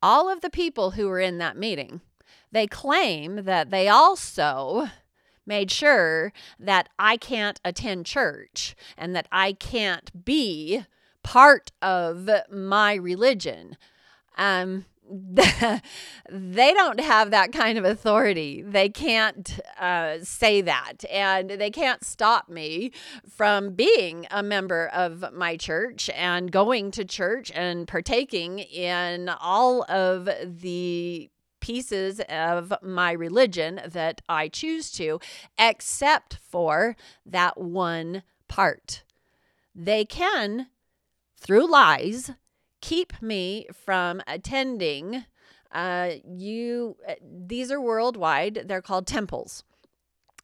all 0.00 0.30
of 0.30 0.40
the 0.40 0.50
people 0.50 0.92
who 0.92 1.08
were 1.08 1.20
in 1.20 1.38
that 1.38 1.56
meeting, 1.56 2.00
they 2.50 2.66
claim 2.66 3.44
that 3.44 3.70
they 3.70 3.88
also 3.88 4.88
made 5.46 5.70
sure 5.70 6.32
that 6.58 6.88
I 6.98 7.16
can't 7.16 7.60
attend 7.64 8.06
church 8.06 8.74
and 8.96 9.14
that 9.16 9.26
I 9.32 9.52
can't 9.52 10.24
be 10.24 10.84
part 11.22 11.72
of 11.80 12.28
my 12.50 12.94
religion. 12.94 13.76
Um, 14.36 14.86
they 16.30 16.72
don't 16.72 17.00
have 17.00 17.30
that 17.32 17.52
kind 17.52 17.76
of 17.76 17.84
authority. 17.84 18.62
They 18.62 18.88
can't 18.88 19.60
uh, 19.78 20.18
say 20.22 20.62
that, 20.62 21.04
and 21.10 21.50
they 21.50 21.70
can't 21.70 22.02
stop 22.02 22.48
me 22.48 22.92
from 23.28 23.74
being 23.74 24.26
a 24.30 24.42
member 24.42 24.88
of 24.88 25.24
my 25.34 25.56
church 25.56 26.08
and 26.10 26.50
going 26.50 26.90
to 26.92 27.04
church 27.04 27.52
and 27.54 27.86
partaking 27.86 28.60
in 28.60 29.28
all 29.28 29.84
of 29.90 30.28
the 30.44 31.30
pieces 31.60 32.20
of 32.28 32.72
my 32.82 33.12
religion 33.12 33.80
that 33.86 34.22
I 34.28 34.48
choose 34.48 34.90
to, 34.92 35.20
except 35.58 36.38
for 36.48 36.96
that 37.26 37.60
one 37.60 38.22
part. 38.48 39.04
They 39.74 40.04
can, 40.04 40.68
through 41.36 41.70
lies, 41.70 42.32
keep 42.82 43.22
me 43.22 43.66
from 43.72 44.20
attending 44.26 45.24
uh, 45.70 46.10
you 46.28 46.96
uh, 47.08 47.14
these 47.22 47.72
are 47.72 47.80
worldwide 47.80 48.64
they're 48.66 48.82
called 48.82 49.06
temples. 49.06 49.64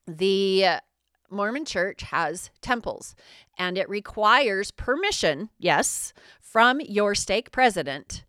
The 0.07 0.80
mormon 1.28 1.66
church 1.66 2.01
has 2.05 2.51
temples 2.62 3.14
and 3.59 3.76
it 3.76 3.86
requires 3.91 4.70
permission 4.70 5.51
yes 5.59 6.14
from 6.41 6.80
your 6.80 7.14
stake 7.14 7.51
president 7.51 8.24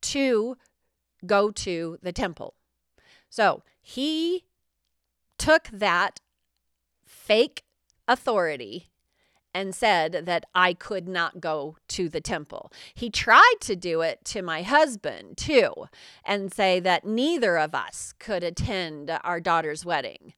to 0.00 0.56
go 1.26 1.50
to 1.50 1.98
the 2.02 2.12
temple. 2.12 2.54
So 3.28 3.64
he 3.80 4.44
took 5.38 5.68
that 5.72 6.20
fake 7.04 7.64
authority 8.06 8.91
and 9.54 9.74
said 9.74 10.22
that 10.24 10.44
I 10.54 10.74
could 10.74 11.08
not 11.08 11.40
go 11.40 11.76
to 11.88 12.08
the 12.08 12.20
temple. 12.20 12.72
He 12.94 13.10
tried 13.10 13.56
to 13.60 13.76
do 13.76 14.00
it 14.00 14.24
to 14.26 14.42
my 14.42 14.62
husband 14.62 15.36
too 15.36 15.72
and 16.24 16.52
say 16.52 16.80
that 16.80 17.04
neither 17.04 17.58
of 17.58 17.74
us 17.74 18.14
could 18.18 18.42
attend 18.42 19.10
our 19.22 19.40
daughter's 19.40 19.84
wedding. 19.84 20.34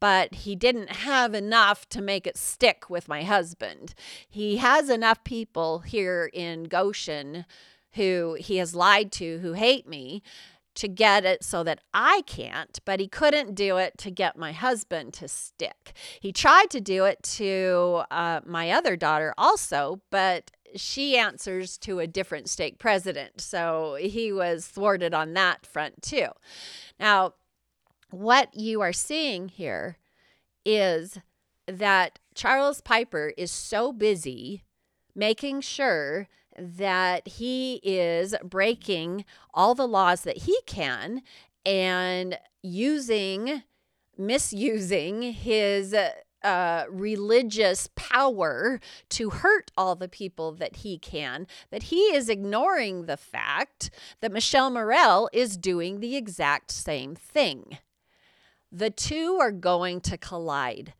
But 0.00 0.34
he 0.34 0.56
didn't 0.56 0.90
have 0.90 1.34
enough 1.34 1.88
to 1.90 2.02
make 2.02 2.26
it 2.26 2.36
stick 2.36 2.90
with 2.90 3.08
my 3.08 3.22
husband. 3.22 3.94
He 4.28 4.56
has 4.56 4.90
enough 4.90 5.22
people 5.24 5.80
here 5.80 6.30
in 6.32 6.64
Goshen 6.64 7.44
who 7.92 8.36
he 8.38 8.58
has 8.58 8.74
lied 8.74 9.10
to 9.10 9.38
who 9.38 9.54
hate 9.54 9.88
me 9.88 10.22
to 10.78 10.88
get 10.88 11.24
it 11.24 11.42
so 11.42 11.64
that 11.64 11.80
I 11.92 12.22
can't, 12.26 12.78
but 12.84 13.00
he 13.00 13.08
couldn't 13.08 13.56
do 13.56 13.78
it 13.78 13.98
to 13.98 14.12
get 14.12 14.36
my 14.36 14.52
husband 14.52 15.12
to 15.14 15.26
stick. 15.26 15.92
He 16.20 16.32
tried 16.32 16.70
to 16.70 16.80
do 16.80 17.04
it 17.04 17.20
to 17.34 18.02
uh, 18.12 18.40
my 18.46 18.70
other 18.70 18.94
daughter 18.94 19.34
also, 19.36 20.00
but 20.10 20.52
she 20.76 21.16
answers 21.16 21.78
to 21.78 21.98
a 21.98 22.06
different 22.06 22.48
stake 22.48 22.78
president. 22.78 23.40
So 23.40 23.96
he 24.00 24.32
was 24.32 24.68
thwarted 24.68 25.14
on 25.14 25.34
that 25.34 25.66
front 25.66 26.00
too. 26.00 26.28
Now, 27.00 27.34
what 28.10 28.54
you 28.54 28.80
are 28.80 28.92
seeing 28.92 29.48
here 29.48 29.98
is 30.64 31.18
that 31.66 32.20
Charles 32.36 32.80
Piper 32.80 33.32
is 33.36 33.50
so 33.50 33.92
busy 33.92 34.62
making 35.14 35.60
sure 35.62 36.28
that 36.58 37.26
he 37.26 37.80
is 37.82 38.34
breaking 38.42 39.24
all 39.54 39.74
the 39.74 39.88
laws 39.88 40.22
that 40.22 40.38
he 40.38 40.58
can 40.66 41.22
and 41.64 42.38
using, 42.62 43.62
misusing 44.16 45.22
his 45.22 45.94
uh, 46.42 46.84
religious 46.88 47.88
power 47.96 48.80
to 49.10 49.30
hurt 49.30 49.70
all 49.76 49.94
the 49.94 50.08
people 50.08 50.52
that 50.52 50.76
he 50.76 50.98
can, 50.98 51.46
that 51.70 51.84
he 51.84 52.00
is 52.14 52.28
ignoring 52.28 53.06
the 53.06 53.16
fact 53.16 53.90
that 54.20 54.32
Michelle 54.32 54.70
Morell 54.70 55.28
is 55.32 55.56
doing 55.56 56.00
the 56.00 56.16
exact 56.16 56.70
same 56.70 57.14
thing. 57.14 57.78
The 58.70 58.90
two 58.90 59.38
are 59.40 59.52
going 59.52 60.00
to 60.02 60.18
collide 60.18 60.94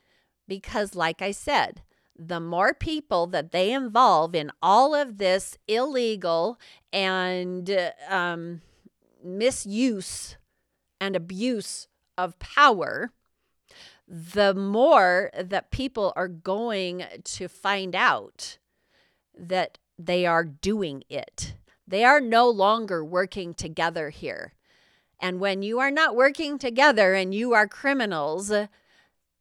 because, 0.47 0.95
like 0.95 1.23
I 1.23 1.31
said, 1.31 1.83
the 2.19 2.41
more 2.41 2.75
people 2.75 3.27
that 3.29 3.53
they 3.53 3.73
involve 3.73 4.35
in 4.35 4.51
all 4.61 4.95
of 4.95 5.19
this 5.19 5.57
illegal 5.69 6.59
and 6.93 7.93
um, 8.09 8.61
misuse 9.23 10.37
and 11.01 11.15
abuse 11.15 11.87
of 12.17 12.39
power, 12.41 13.13
the 14.09 14.53
more 14.53 15.31
that 15.39 15.71
people 15.71 16.13
are 16.17 16.29
going 16.29 17.05
to 17.23 17.47
find 17.47 17.95
out 17.95 18.59
that 19.39 19.79
they 19.99 20.27
are 20.27 20.45
doing 20.45 21.05
it. 21.09 21.55
They 21.87 22.05
are 22.05 22.21
no 22.21 22.49
longer 22.49 23.05
working 23.05 23.55
together 23.55 24.11
here. 24.11 24.55
And 25.21 25.41
when 25.41 25.63
you 25.63 25.79
are 25.79 25.91
not 25.91 26.17
working 26.17 26.59
together 26.59 27.15
and 27.15 27.35
you 27.35 27.53
are 27.53 27.67
criminals, 27.67 28.53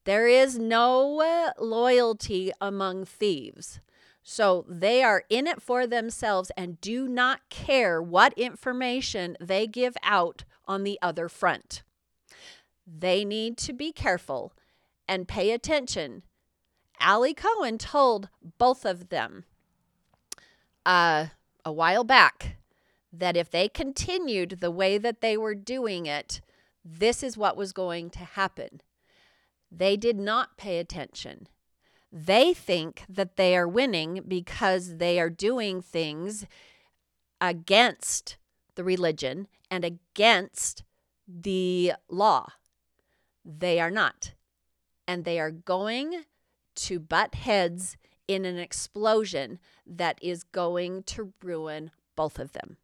there 0.08 0.26
is 0.26 0.58
no 0.58 1.52
loyalty 1.60 2.50
among 2.62 3.04
thieves. 3.04 3.82
So 4.24 4.66
they 4.70 5.04
are 5.04 5.26
in 5.30 5.48
it 5.48 5.62
for 5.62 5.86
themselves 5.86 6.50
and 6.56 6.80
do 6.80 7.10
not 7.10 7.50
care 7.50 8.02
what 8.02 8.32
information 8.38 9.36
they 9.42 9.68
give 9.68 9.98
out 10.04 10.46
on 10.66 10.86
the 10.86 10.98
other 11.02 11.28
front. 11.28 11.84
They 12.88 13.26
need 13.26 13.58
to 13.58 13.74
be 13.74 13.92
careful 13.92 14.54
and 15.10 15.28
pay 15.28 15.52
attention. 15.52 16.24
Ali 17.02 17.34
Cohen 17.34 17.78
told 17.78 18.30
both 18.58 18.86
of 18.86 19.10
them 19.10 19.44
uh, 20.86 21.26
a 21.66 21.72
while 21.74 22.06
back 22.06 22.56
that 23.12 23.36
if 23.36 23.52
they 23.52 23.68
continued 23.68 24.60
the 24.62 24.72
way 24.72 24.98
that 24.98 25.20
they 25.20 25.36
were 25.36 25.54
doing 25.54 26.06
it, 26.06 26.40
this 26.86 27.24
is 27.24 27.36
what 27.36 27.58
was 27.58 27.74
going 27.74 28.10
to 28.12 28.20
happen. 28.20 28.80
They 29.72 29.98
did 29.98 30.18
not 30.18 30.58
pay 30.58 30.80
attention. 30.80 31.48
They 32.12 32.54
think 32.54 33.04
that 33.10 33.36
they 33.36 33.56
are 33.56 33.68
winning 33.68 34.24
because 34.28 34.98
they 34.98 35.20
are 35.20 35.30
doing 35.30 35.82
things 35.82 36.46
against 37.42 38.38
the 38.76 38.84
religion 38.84 39.48
and 39.70 39.84
against 39.84 40.84
the 41.28 41.94
law. 42.10 42.48
They 43.44 43.80
are 43.80 43.92
not 43.92 44.34
and 45.08 45.24
they 45.24 45.40
are 45.40 45.52
going 45.52 46.24
to 46.76 47.00
butt 47.00 47.34
heads 47.36 47.98
in 48.28 48.46
an 48.46 48.58
explosion 48.58 49.58
that 49.86 50.20
is 50.22 50.44
going 50.44 51.04
to 51.04 51.34
ruin 51.42 51.92
both 52.16 52.40
of 52.40 52.52
them. 52.52 52.78